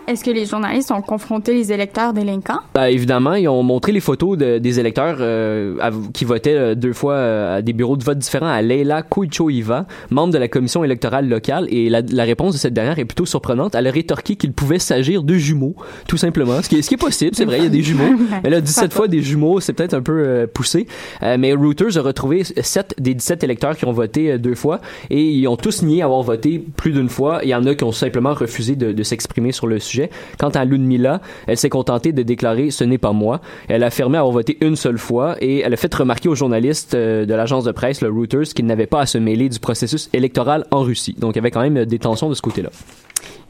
Est-ce 0.07 0.23
que 0.23 0.31
les 0.31 0.45
journalistes 0.45 0.91
ont 0.91 1.01
confronté 1.01 1.53
les 1.53 1.71
électeurs 1.71 2.11
délinquants? 2.11 2.59
Ben, 2.73 2.85
évidemment, 2.85 3.35
ils 3.35 3.47
ont 3.47 3.63
montré 3.63 3.91
les 3.91 3.99
photos 3.99 4.37
de- 4.37 4.57
des 4.57 4.79
électeurs 4.79 5.17
euh, 5.19 5.77
à- 5.79 5.91
qui 6.13 6.25
votaient 6.25 6.55
euh, 6.55 6.75
deux 6.75 6.91
fois 6.91 7.13
euh, 7.13 7.57
à 7.57 7.61
des 7.61 7.71
bureaux 7.71 7.95
de 7.95 8.03
vote 8.03 8.17
différents 8.17 8.47
à 8.51 8.61
Leila 8.61 9.03
Kouichoiva, 9.03 9.85
membre 10.09 10.33
de 10.33 10.37
la 10.39 10.47
commission 10.47 10.83
électorale 10.83 11.29
locale, 11.29 11.67
et 11.69 11.87
la, 11.89 12.01
la 12.01 12.23
réponse 12.23 12.53
de 12.53 12.57
cette 12.59 12.73
dernière 12.73 12.97
est 12.99 13.05
plutôt 13.05 13.25
surprenante. 13.27 13.75
Elle 13.75 13.87
a 13.87 13.91
rétorqué 13.91 14.35
qu'il 14.35 14.51
pouvait 14.53 14.79
s'agir 14.79 15.23
de 15.23 15.35
jumeaux, 15.35 15.75
tout 16.07 16.17
simplement, 16.17 16.61
ce 16.61 16.67
qui 16.67 16.77
est, 16.77 16.81
ce 16.81 16.89
qui 16.89 16.95
est 16.95 16.97
possible, 16.97 17.31
c'est 17.35 17.45
vrai, 17.45 17.59
il 17.59 17.63
y 17.63 17.67
a 17.67 17.69
des 17.69 17.83
jumeaux. 17.83 18.15
Elle 18.43 18.55
a 18.55 18.61
17 18.61 18.91
fois 18.93 19.07
des 19.07 19.21
jumeaux, 19.21 19.59
c'est 19.59 19.73
peut-être 19.73 19.93
un 19.93 20.01
peu 20.01 20.23
euh, 20.25 20.47
poussé, 20.47 20.87
mais 21.21 21.53
Reuters 21.53 21.97
a 21.97 22.01
retrouvé 22.01 22.43
7 22.43 22.95
des 22.99 23.13
17 23.13 23.43
électeurs 23.43 23.77
qui 23.77 23.85
ont 23.85 23.91
voté 23.93 24.37
deux 24.39 24.55
fois, 24.55 24.81
et 25.09 25.21
ils 25.23 25.47
ont 25.47 25.57
tous 25.57 25.83
nié 25.83 26.01
avoir 26.01 26.21
voté 26.23 26.63
plus 26.75 26.91
d'une 26.91 27.07
fois. 27.09 27.39
Il 27.43 27.49
y 27.49 27.55
en 27.55 27.65
a 27.65 27.75
qui 27.75 27.83
ont 27.83 27.91
simplement 27.91 28.33
refusé 28.33 28.75
de, 28.75 28.91
de 28.91 29.03
s'exprimer 29.03 29.51
sur 29.51 29.67
le 29.67 29.79
sujet. 29.79 29.90
Quant 30.37 30.49
à 30.49 30.65
Ludmila, 30.65 31.21
elle 31.47 31.57
s'est 31.57 31.69
contentée 31.69 32.11
de 32.11 32.23
déclarer 32.23 32.71
ce 32.71 32.83
n'est 32.83 32.97
pas 32.97 33.11
moi. 33.11 33.41
Elle 33.67 33.83
a 33.83 33.87
affirmé 33.87 34.17
avoir 34.17 34.33
voté 34.33 34.57
une 34.61 34.75
seule 34.75 34.97
fois 34.97 35.35
et 35.41 35.59
elle 35.59 35.73
a 35.73 35.77
fait 35.77 35.93
remarquer 35.93 36.29
aux 36.29 36.35
journalistes 36.35 36.93
euh, 36.93 37.25
de 37.25 37.33
l'agence 37.33 37.63
de 37.63 37.71
presse, 37.71 38.01
le 38.01 38.09
Reuters, 38.09 38.53
qu'ils 38.55 38.65
n'avaient 38.65 38.87
pas 38.87 39.01
à 39.01 39.05
se 39.05 39.17
mêler 39.17 39.49
du 39.49 39.59
processus 39.59 40.09
électoral 40.13 40.65
en 40.71 40.81
Russie. 40.81 41.15
Donc 41.17 41.33
il 41.33 41.37
y 41.37 41.39
avait 41.39 41.51
quand 41.51 41.61
même 41.61 41.85
des 41.85 41.99
tensions 41.99 42.29
de 42.29 42.33
ce 42.33 42.41
côté-là. 42.41 42.69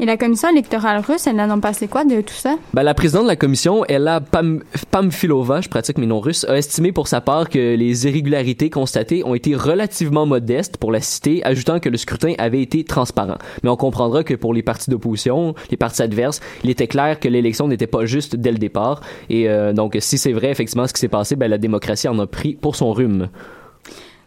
Et 0.02 0.06
la 0.06 0.18
commission 0.18 0.50
électorale 0.50 1.04
russe, 1.08 1.28
elle 1.28 1.40
en 1.40 1.48
a 1.52 1.58
passé 1.60 1.88
quoi 1.88 2.04
de 2.06 2.22
tout 2.22 2.34
ça? 2.34 2.56
Ben, 2.74 2.82
la 2.82 2.96
présidente 2.96 3.26
de 3.26 3.28
la 3.28 3.36
commission, 3.36 3.86
Ella 3.86 4.20
Pam 4.20 4.64
Pamfilova, 4.90 5.62
je 5.62 5.70
pratique 5.70 6.00
mes 6.00 6.08
noms 6.08 6.20
russes, 6.20 6.44
a 6.50 6.58
estimé 6.58 6.92
pour 6.92 7.08
sa 7.08 7.22
part 7.22 7.50
que 7.50 7.76
les 7.76 8.08
irrégularités 8.08 8.72
constatées 8.72 9.24
ont 9.24 9.36
été 9.36 9.54
relativement 9.56 10.26
modestes 10.26 10.78
pour 10.78 10.92
la 10.92 11.02
cité, 11.02 11.46
ajoutant 11.46 11.80
que 11.80 11.88
le 11.88 11.98
scrutin 11.98 12.34
avait 12.40 12.64
été 12.64 12.84
transparent. 12.84 13.38
Mais 13.62 13.70
on 13.70 13.76
comprendra 13.76 14.24
que 14.24 14.34
pour 14.34 14.56
les 14.56 14.64
partis 14.64 14.90
d'opposition, 14.90 15.54
les 15.70 15.78
partis 15.78 16.02
adverses, 16.02 16.40
il 16.64 16.72
était 16.72 16.88
clair 16.88 17.20
que 17.20 17.28
l'élection 17.28 17.68
n'était 17.68 17.86
pas 17.86 18.06
juste 18.06 18.36
dès 18.36 18.52
le 18.52 18.58
départ. 18.58 19.02
Et 19.30 19.48
euh, 19.50 19.72
donc, 19.72 19.96
si 20.00 20.18
c'est 20.18 20.34
vrai 20.34 20.50
effectivement 20.50 20.88
ce 20.88 20.94
qui 20.94 21.00
s'est 21.00 21.10
passé, 21.10 21.36
ben, 21.36 21.48
la 21.48 21.60
démocratie 21.60 22.08
en 22.08 22.18
a 22.18 22.26
pris 22.26 22.56
pour 22.56 22.76
son 22.76 22.92
rhume. 22.92 23.30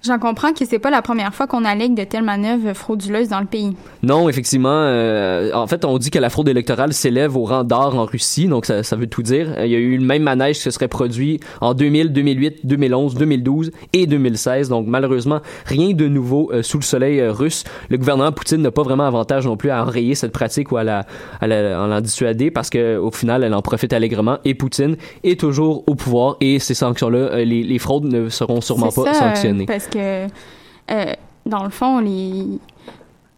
J'en 0.07 0.19
comprends 0.19 0.53
que 0.53 0.67
c'est 0.67 0.79
pas 0.79 0.91
la 0.91 1.01
première 1.01 1.35
fois 1.35 1.47
qu'on 1.47 1.65
allègue 1.65 1.95
de 1.95 2.05
telles 2.05 2.25
manœuvres 2.25 2.75
frauduleuses 2.75 3.29
dans 3.29 3.41
le 3.41 3.47
pays. 3.47 3.75
Non, 4.03 4.29
effectivement. 4.29 4.69
euh, 4.69 5.51
en 5.55 5.67
fait, 5.67 5.85
on 5.87 5.97
dit 5.97 6.11
que 6.11 6.19
la 6.19 6.29
fraude 6.29 6.49
électorale 6.49 6.93
s'élève 6.93 7.37
au 7.39 7.45
rang 7.45 7.65
d'art 7.65 7.97
en 7.97 8.05
Russie, 8.05 8.47
donc 8.47 8.67
ça, 8.67 8.83
ça 8.83 8.97
veut 8.97 9.07
tout 9.07 9.23
dire. 9.23 9.55
Il 9.65 9.71
y 9.71 9.75
a 9.75 9.79
eu 9.79 9.97
le 9.97 10.05
même 10.05 10.23
manège 10.23 10.57
qui 10.57 10.63
se 10.63 10.71
serait 10.71 10.89
produit 10.89 11.41
en 11.63 11.73
2000, 11.73 12.13
2008, 12.13 12.67
2011, 12.67 13.15
2012 13.15 13.71
et 13.95 14.07
2016. 14.07 14.69
Donc 14.69 14.87
malheureusement, 14.87 15.41
rien 15.65 15.93
de 15.95 16.07
nouveau 16.07 16.51
euh, 16.53 16.63
sous 16.63 16.77
le 16.79 16.83
soleil 16.85 17.21
euh, 17.21 17.33
russe. 17.33 17.65
Le 17.89 17.97
gouvernement 17.97 18.31
Poutine 18.31 18.61
n'a 18.61 18.71
pas 18.71 18.83
vraiment 18.83 19.05
avantage 19.07 19.47
non 19.47 19.57
plus 19.57 19.71
à 19.71 19.83
enrayer 19.83 20.15
cette 20.15 20.33
pratique 20.33 20.71
ou 20.71 20.77
à 20.77 20.85
la, 20.85 21.07
à 21.41 21.47
la, 21.47 21.83
à 21.83 21.87
l'en 21.87 22.01
dissuader 22.03 22.51
parce 22.51 22.69
que 22.69 22.99
au 22.99 23.11
final, 23.11 23.43
elle 23.43 23.55
en 23.55 23.63
profite 23.63 23.95
allègrement. 23.95 24.37
Et 24.45 24.55
Poutine 24.55 24.97
est 25.23 25.41
toujours 25.41 25.83
au 25.87 25.95
pouvoir 25.95 26.37
et 26.43 26.59
ces 26.59 26.75
sanctions-là, 26.75 27.19
euh, 27.19 27.45
les, 27.45 27.63
les 27.63 27.79
fraudes 27.79 28.05
ne 28.05 28.29
seront 28.29 28.61
sûrement 28.61 28.93
pas 28.93 29.15
ça, 29.15 29.15
sanctionnées. 29.15 29.65
parce 29.65 29.87
que, 29.95 30.27
euh, 30.91 31.13
dans 31.47 31.65
le 31.65 31.71
fond, 31.71 31.99
les... 32.01 32.59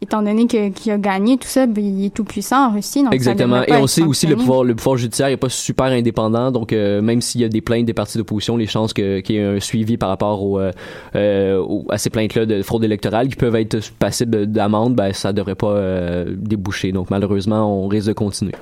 étant 0.02 0.22
donné 0.22 0.46
qu'il 0.46 0.92
a 0.92 0.98
gagné 0.98 1.36
tout 1.38 1.48
ça, 1.48 1.66
ben, 1.66 1.82
il 1.84 2.04
est 2.06 2.10
tout 2.14 2.24
puissant 2.24 2.68
en 2.68 2.72
Russie. 2.72 3.00
Donc 3.02 3.12
ça 3.12 3.16
Exactement. 3.16 3.62
Et 3.64 3.72
on 3.72 3.86
sait 3.86 4.02
aussi 4.02 4.26
le 4.26 4.36
pouvoir, 4.36 4.62
le 4.64 4.74
pouvoir 4.74 4.96
judiciaire 4.96 5.28
n'est 5.28 5.36
pas 5.36 5.48
super 5.48 5.86
indépendant, 5.86 6.50
donc 6.52 6.72
euh, 6.72 7.00
même 7.02 7.20
s'il 7.20 7.40
y 7.40 7.44
a 7.44 7.48
des 7.48 7.60
plaintes 7.60 7.86
des 7.86 7.94
partis 7.94 8.18
d'opposition, 8.18 8.56
les 8.56 8.66
chances 8.66 8.92
qu'il 8.92 9.22
y 9.30 9.36
ait 9.36 9.42
un 9.42 9.60
suivi 9.60 9.96
par 9.96 10.08
rapport 10.10 10.42
au, 10.42 10.60
euh, 10.60 11.58
au- 11.58 11.84
à 11.90 11.98
ces 11.98 12.10
plaintes-là 12.10 12.46
de 12.46 12.62
fraude 12.62 12.84
électorale 12.84 13.28
qui 13.28 13.36
peuvent 13.36 13.56
être 13.56 13.78
passibles 13.98 14.46
d'amende, 14.46 14.94
ben 14.94 15.12
ça 15.12 15.32
devrait 15.32 15.54
pas 15.54 15.68
euh, 15.72 16.26
déboucher. 16.36 16.92
Donc 16.92 17.10
malheureusement, 17.10 17.82
on 17.84 17.88
risque 17.88 18.08
de 18.08 18.12
continuer. 18.12 18.54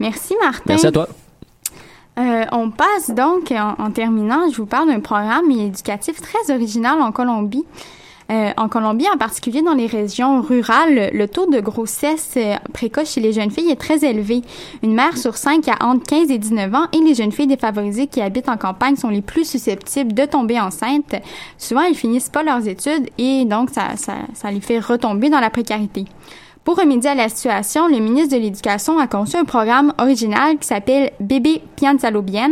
Merci 0.00 0.34
Martin. 0.42 0.62
Merci 0.66 0.86
à 0.88 0.92
toi. 0.92 1.08
Euh, 2.18 2.44
on 2.52 2.70
passe 2.70 3.10
donc, 3.10 3.52
en, 3.52 3.90
terminant, 3.90 4.48
je 4.50 4.56
vous 4.56 4.66
parle 4.66 4.88
d'un 4.88 5.00
programme 5.00 5.50
éducatif 5.50 6.20
très 6.20 6.54
original 6.54 7.00
en 7.00 7.12
Colombie. 7.12 7.64
Euh, 8.32 8.52
en 8.56 8.68
Colombie, 8.68 9.06
en 9.12 9.18
particulier 9.18 9.60
dans 9.60 9.74
les 9.74 9.86
régions 9.86 10.40
rurales, 10.40 11.10
le 11.12 11.26
taux 11.26 11.50
de 11.50 11.60
grossesse 11.60 12.32
euh, 12.38 12.54
précoce 12.72 13.12
chez 13.12 13.20
les 13.20 13.34
jeunes 13.34 13.50
filles 13.50 13.70
est 13.70 13.80
très 13.80 14.02
élevé. 14.02 14.40
Une 14.82 14.94
mère 14.94 15.18
sur 15.18 15.36
cinq 15.36 15.68
a 15.68 15.84
entre 15.84 16.06
15 16.06 16.30
et 16.30 16.38
19 16.38 16.74
ans 16.74 16.86
et 16.94 17.00
les 17.00 17.14
jeunes 17.14 17.32
filles 17.32 17.48
défavorisées 17.48 18.06
qui 18.06 18.22
habitent 18.22 18.48
en 18.48 18.56
campagne 18.56 18.96
sont 18.96 19.10
les 19.10 19.20
plus 19.20 19.46
susceptibles 19.46 20.14
de 20.14 20.24
tomber 20.24 20.58
enceintes. 20.58 21.16
Souvent, 21.58 21.82
elles 21.82 21.94
finissent 21.94 22.30
pas 22.30 22.42
leurs 22.42 22.66
études 22.66 23.10
et 23.18 23.44
donc 23.44 23.68
ça, 23.68 23.96
ça, 23.96 24.14
ça 24.32 24.50
les 24.50 24.62
fait 24.62 24.78
retomber 24.78 25.28
dans 25.28 25.40
la 25.40 25.50
précarité. 25.50 26.06
Pour 26.64 26.78
remédier 26.78 27.10
à 27.10 27.14
la 27.14 27.28
situation, 27.28 27.88
le 27.88 27.98
ministre 27.98 28.34
de 28.34 28.40
l'Éducation 28.40 28.98
a 28.98 29.06
conçu 29.06 29.36
un 29.36 29.44
programme 29.44 29.92
original 29.98 30.56
qui 30.58 30.66
s'appelle 30.66 31.10
Bébé 31.20 31.60
Piénsalo 31.76 32.22
Bien, 32.22 32.48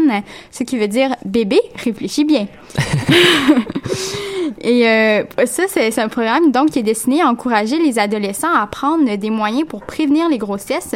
ce 0.51 0.65
qui 0.65 0.77
veut 0.79 0.87
dire 0.87 1.17
bébé 1.25 1.59
réfléchis 1.83 2.25
bien. 2.25 2.47
Et 4.61 4.87
euh, 4.87 5.25
ça, 5.47 5.63
c'est 5.67 5.99
un 5.99 6.09
programme 6.09 6.53
donc 6.53 6.73
qui 6.73 6.81
est 6.81 6.83
destiné 6.83 7.23
à 7.23 7.29
encourager 7.29 7.79
les 7.79 7.99
adolescents 7.99 8.53
à 8.55 8.67
prendre 8.67 9.17
des 9.17 9.31
moyens 9.31 9.67
pour 9.67 9.81
prévenir 9.81 10.29
les 10.29 10.39
grossesses. 10.39 10.95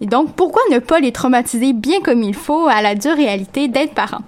Et 0.00 0.06
donc, 0.06 0.34
pourquoi 0.34 0.62
ne 0.72 0.80
pas 0.80 0.98
les 0.98 1.12
traumatiser 1.12 1.72
bien 1.72 2.00
comme 2.00 2.24
il 2.24 2.34
faut 2.34 2.66
à 2.66 2.82
la 2.82 2.96
dure 2.96 3.14
réalité 3.14 3.68
d'être 3.68 3.94
parent? 3.94 4.22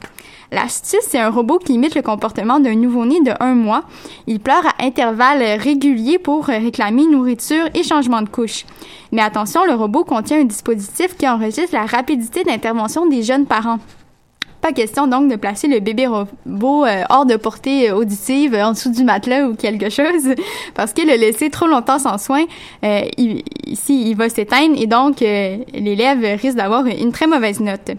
L'astuce, 0.50 1.00
c'est 1.02 1.18
un 1.18 1.28
robot 1.28 1.58
qui 1.58 1.74
imite 1.74 1.94
le 1.94 2.00
comportement 2.00 2.58
d'un 2.58 2.74
nouveau-né 2.74 3.20
de 3.20 3.32
un 3.38 3.54
mois. 3.54 3.82
Il 4.26 4.40
pleure 4.40 4.66
à 4.66 4.82
intervalles 4.84 5.60
réguliers 5.60 6.18
pour 6.18 6.46
réclamer 6.46 7.06
nourriture 7.06 7.66
et 7.74 7.82
changement 7.82 8.22
de 8.22 8.30
couche. 8.30 8.64
Mais 9.12 9.20
attention, 9.20 9.64
le 9.66 9.74
robot 9.74 10.04
contient 10.04 10.40
un 10.40 10.44
dispositif 10.44 11.16
qui 11.18 11.28
enregistre 11.28 11.74
la 11.74 11.84
rapidité 11.84 12.44
d'intervention 12.44 13.06
des 13.06 13.22
jeunes 13.22 13.44
parents. 13.44 13.78
Pas 14.62 14.72
question 14.72 15.06
donc 15.06 15.30
de 15.30 15.36
placer 15.36 15.68
le 15.68 15.78
bébé 15.78 16.06
robot 16.06 16.84
euh, 16.84 17.04
hors 17.10 17.26
de 17.26 17.36
portée 17.36 17.92
auditive 17.92 18.54
en 18.54 18.72
dessous 18.72 18.90
du 18.90 19.04
matelas 19.04 19.46
ou 19.46 19.54
quelque 19.54 19.88
chose, 19.88 20.34
parce 20.74 20.92
que 20.92 21.02
le 21.02 21.16
laisser 21.16 21.48
trop 21.48 21.66
longtemps 21.66 22.00
sans 22.00 22.18
soin, 22.18 22.44
euh, 22.84 23.02
il, 23.18 23.44
il 23.88 24.16
va 24.16 24.28
s'éteindre 24.28 24.74
et 24.76 24.86
donc 24.86 25.22
euh, 25.22 25.58
l'élève 25.74 26.40
risque 26.40 26.56
d'avoir 26.56 26.86
une 26.86 27.12
très 27.12 27.28
mauvaise 27.28 27.60
note. 27.60 27.92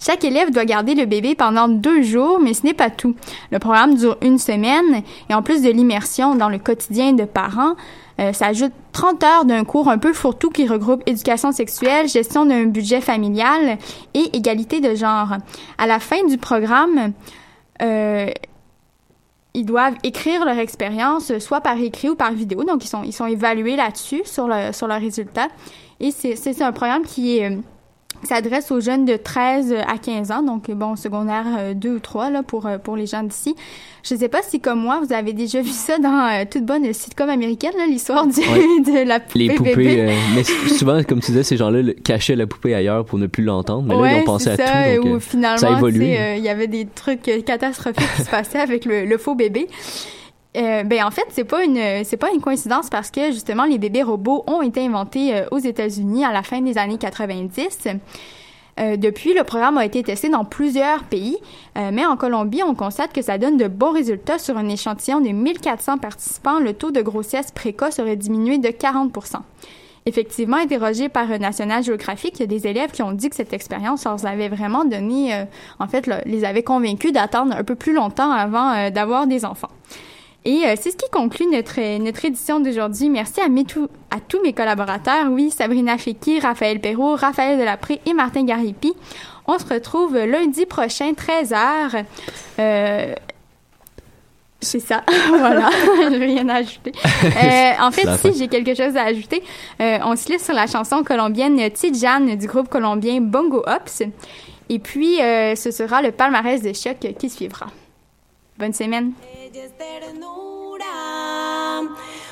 Chaque 0.00 0.24
élève 0.24 0.50
doit 0.50 0.64
garder 0.64 0.94
le 0.94 1.06
bébé 1.06 1.34
pendant 1.34 1.68
deux 1.68 2.02
jours, 2.02 2.38
mais 2.40 2.54
ce 2.54 2.64
n'est 2.64 2.74
pas 2.74 2.90
tout. 2.90 3.14
Le 3.50 3.58
programme 3.58 3.94
dure 3.94 4.16
une 4.22 4.38
semaine 4.38 5.02
et 5.28 5.34
en 5.34 5.42
plus 5.42 5.62
de 5.62 5.70
l'immersion 5.70 6.34
dans 6.34 6.48
le 6.48 6.58
quotidien 6.58 7.12
de 7.12 7.24
parents, 7.24 7.74
euh, 8.20 8.32
ça 8.32 8.46
ajoute 8.46 8.72
30 8.92 9.24
heures 9.24 9.44
d'un 9.44 9.64
cours 9.64 9.88
un 9.88 9.98
peu 9.98 10.12
fourre-tout 10.12 10.50
qui 10.50 10.66
regroupe 10.66 11.02
éducation 11.06 11.52
sexuelle, 11.52 12.08
gestion 12.08 12.46
d'un 12.46 12.66
budget 12.66 13.00
familial 13.00 13.78
et 14.14 14.36
égalité 14.36 14.80
de 14.80 14.94
genre. 14.94 15.36
À 15.78 15.86
la 15.86 15.98
fin 15.98 16.24
du 16.26 16.38
programme, 16.38 17.12
euh, 17.82 18.28
ils 19.54 19.64
doivent 19.64 19.96
écrire 20.02 20.44
leur 20.44 20.58
expérience, 20.58 21.36
soit 21.38 21.60
par 21.60 21.76
écrit 21.78 22.10
ou 22.10 22.14
par 22.14 22.32
vidéo. 22.32 22.64
Donc, 22.64 22.84
ils 22.84 22.88
sont, 22.88 23.02
ils 23.02 23.12
sont 23.12 23.26
évalués 23.26 23.76
là-dessus, 23.76 24.22
sur, 24.24 24.46
le, 24.46 24.72
sur 24.72 24.86
leurs 24.86 25.00
résultats. 25.00 25.48
Et 26.00 26.10
c'est 26.12 26.62
un 26.62 26.72
programme 26.72 27.02
qui 27.02 27.38
est... 27.38 27.58
euh, 28.22 28.26
s'adresse 28.26 28.70
aux 28.70 28.80
jeunes 28.80 29.04
de 29.04 29.16
13 29.16 29.74
à 29.86 29.98
15 29.98 30.30
ans, 30.32 30.42
donc 30.42 30.70
bon, 30.70 30.96
secondaire 30.96 31.44
euh, 31.58 31.74
2 31.74 31.96
ou 31.96 31.98
3 32.00 32.30
là, 32.30 32.42
pour, 32.42 32.66
euh, 32.66 32.78
pour 32.78 32.96
les 32.96 33.06
gens 33.06 33.22
d'ici. 33.22 33.54
Je 34.04 34.14
ne 34.14 34.20
sais 34.20 34.28
pas 34.28 34.40
si, 34.42 34.60
comme 34.60 34.80
moi, 34.80 35.00
vous 35.04 35.12
avez 35.12 35.32
déjà 35.32 35.60
vu 35.60 35.70
ça 35.70 35.98
dans 35.98 36.28
euh, 36.30 36.44
toute 36.50 36.64
bonne 36.64 36.90
sitcom 36.92 37.28
américaine, 37.28 37.72
là, 37.76 37.86
l'histoire 37.86 38.24
Ouais. 38.26 38.32
de 39.02 39.06
la 39.06 39.20
poupée 39.20 39.38
Les 39.38 39.54
poupées, 39.54 39.74
bébé. 39.74 40.00
euh, 40.08 40.12
mais 40.34 40.44
souvent, 40.44 41.02
comme 41.02 41.20
tu 41.20 41.32
disais, 41.32 41.42
ces 41.42 41.56
gens-là 41.56 41.92
cachaient 42.04 42.36
la 42.36 42.46
poupée 42.46 42.74
ailleurs 42.74 43.04
pour 43.04 43.18
ne 43.18 43.26
plus 43.26 43.42
l'entendre, 43.44 43.82
mais 43.88 43.94
là, 43.94 44.00
ils 44.12 44.14
Ouais, 44.16 44.20
ont 44.22 44.24
pensé 44.24 44.50
à 44.50 44.56
ça, 44.56 44.64
tout. 44.64 45.02
Donc, 45.02 45.04
où 45.04 45.16
euh, 45.16 45.20
finalement, 45.20 45.56
ça 45.58 45.68
euh, 45.82 46.34
il 46.38 46.42
y 46.42 46.48
avait 46.48 46.68
des 46.68 46.86
trucs 46.86 47.28
euh, 47.28 47.42
catastrophiques 47.42 48.08
qui 48.16 48.22
se 48.22 48.30
passaient 48.30 48.60
avec 48.60 48.84
le, 48.84 49.04
le 49.04 49.18
faux 49.18 49.34
bébé. 49.34 49.66
Euh, 50.56 50.82
ben 50.82 51.04
en 51.04 51.10
fait 51.10 51.26
c'est 51.28 51.44
pas 51.44 51.62
une 51.62 51.78
pas 52.18 52.30
une 52.32 52.40
coïncidence 52.40 52.88
parce 52.88 53.10
que 53.10 53.32
justement 53.32 53.64
les 53.64 53.76
bébés 53.76 54.02
robots 54.02 54.44
ont 54.46 54.62
été 54.62 54.80
inventés 54.84 55.36
euh, 55.36 55.44
aux 55.50 55.58
États-Unis 55.58 56.24
à 56.24 56.32
la 56.32 56.42
fin 56.42 56.62
des 56.62 56.78
années 56.78 56.96
90. 56.96 57.88
Euh, 58.80 58.96
depuis, 58.96 59.34
le 59.34 59.42
programme 59.42 59.76
a 59.76 59.84
été 59.84 60.04
testé 60.04 60.28
dans 60.28 60.44
plusieurs 60.44 61.02
pays, 61.02 61.36
mais 61.74 62.06
en 62.06 62.16
Colombie, 62.16 62.62
on 62.62 62.76
constate 62.76 63.12
que 63.12 63.22
ça 63.22 63.36
donne 63.36 63.56
de 63.56 63.66
bons 63.66 63.90
résultats 63.90 64.38
sur 64.38 64.56
un 64.56 64.68
échantillon 64.68 65.20
de 65.20 65.30
1400 65.30 65.98
participants. 65.98 66.60
Le 66.60 66.72
taux 66.72 66.92
de 66.92 67.02
grossesse 67.02 67.50
précoce 67.50 67.98
aurait 67.98 68.14
diminué 68.14 68.58
de 68.58 68.68
40% 68.68 69.38
Effectivement, 70.06 70.58
interrogé 70.58 71.08
par 71.08 71.26
National 71.40 71.82
Geographic, 71.82 72.34
il 72.36 72.40
y 72.40 72.42
a 72.44 72.46
des 72.46 72.68
élèves 72.68 72.92
qui 72.92 73.02
ont 73.02 73.10
dit 73.10 73.28
que 73.28 73.34
cette 73.34 73.52
expérience 73.52 74.04
leur 74.04 74.24
avait 74.24 74.48
vraiment 74.48 74.84
donné, 74.84 75.44
en 75.80 75.88
fait, 75.88 76.08
les 76.24 76.44
avait 76.44 76.62
convaincus 76.62 77.12
d'attendre 77.12 77.56
un 77.56 77.64
peu 77.64 77.74
plus 77.74 77.94
longtemps 77.94 78.30
avant 78.30 78.90
d'avoir 78.90 79.26
des 79.26 79.44
enfants. 79.44 79.70
Et 80.50 80.64
euh, 80.64 80.76
c'est 80.80 80.92
ce 80.92 80.96
qui 80.96 81.10
conclut 81.10 81.44
notre, 81.52 81.78
euh, 81.78 81.98
notre 81.98 82.24
édition 82.24 82.58
d'aujourd'hui. 82.58 83.10
Merci 83.10 83.42
à, 83.42 83.48
mes 83.50 83.64
tout- 83.64 83.90
à 84.10 84.18
tous 84.18 84.40
mes 84.42 84.54
collaborateurs, 84.54 85.26
oui, 85.30 85.50
Sabrina 85.50 85.98
Feki, 85.98 86.40
Raphaël 86.40 86.80
Perrault, 86.80 87.16
Raphaël 87.16 87.58
Delapré 87.58 88.00
et 88.06 88.14
Martin 88.14 88.44
Garipi. 88.44 88.94
On 89.46 89.58
se 89.58 89.66
retrouve 89.66 90.16
lundi 90.16 90.64
prochain, 90.64 91.12
13h. 91.12 92.02
Euh, 92.60 93.14
c'est 94.60 94.80
ça, 94.80 95.02
voilà, 95.28 95.68
je 96.02 96.08
n'ai 96.16 96.24
rien 96.26 96.48
à 96.48 96.54
ajouter. 96.56 96.92
Euh, 97.24 97.72
en 97.82 97.90
fait, 97.90 98.08
si 98.32 98.38
j'ai 98.38 98.48
quelque 98.48 98.74
chose 98.74 98.96
à 98.96 99.02
ajouter, 99.04 99.42
euh, 99.82 99.98
on 100.04 100.16
se 100.16 100.28
laisse 100.30 100.44
sur 100.44 100.54
la 100.54 100.66
chanson 100.66 101.02
colombienne 101.04 101.70
Tidjane 101.70 102.36
du 102.36 102.46
groupe 102.46 102.68
colombien 102.68 103.20
Bongo 103.20 103.62
Ops. 103.66 104.02
Et 104.70 104.78
puis, 104.78 105.20
euh, 105.20 105.54
ce 105.56 105.70
sera 105.70 106.00
le 106.00 106.10
palmarès 106.12 106.62
de 106.62 106.72
choc 106.72 106.96
qui 107.18 107.28
suivra. 107.30 107.66
Bonne 108.58 108.72
semaine. 108.72 109.14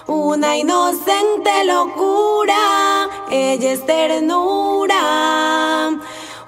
Una 0.09 0.57
inocente 0.57 1.65
locura, 1.65 3.09
ella 3.31 3.73
es 3.73 3.87
ternura, 3.87 4.99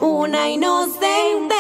una 0.01 0.49
inocente 0.49 1.55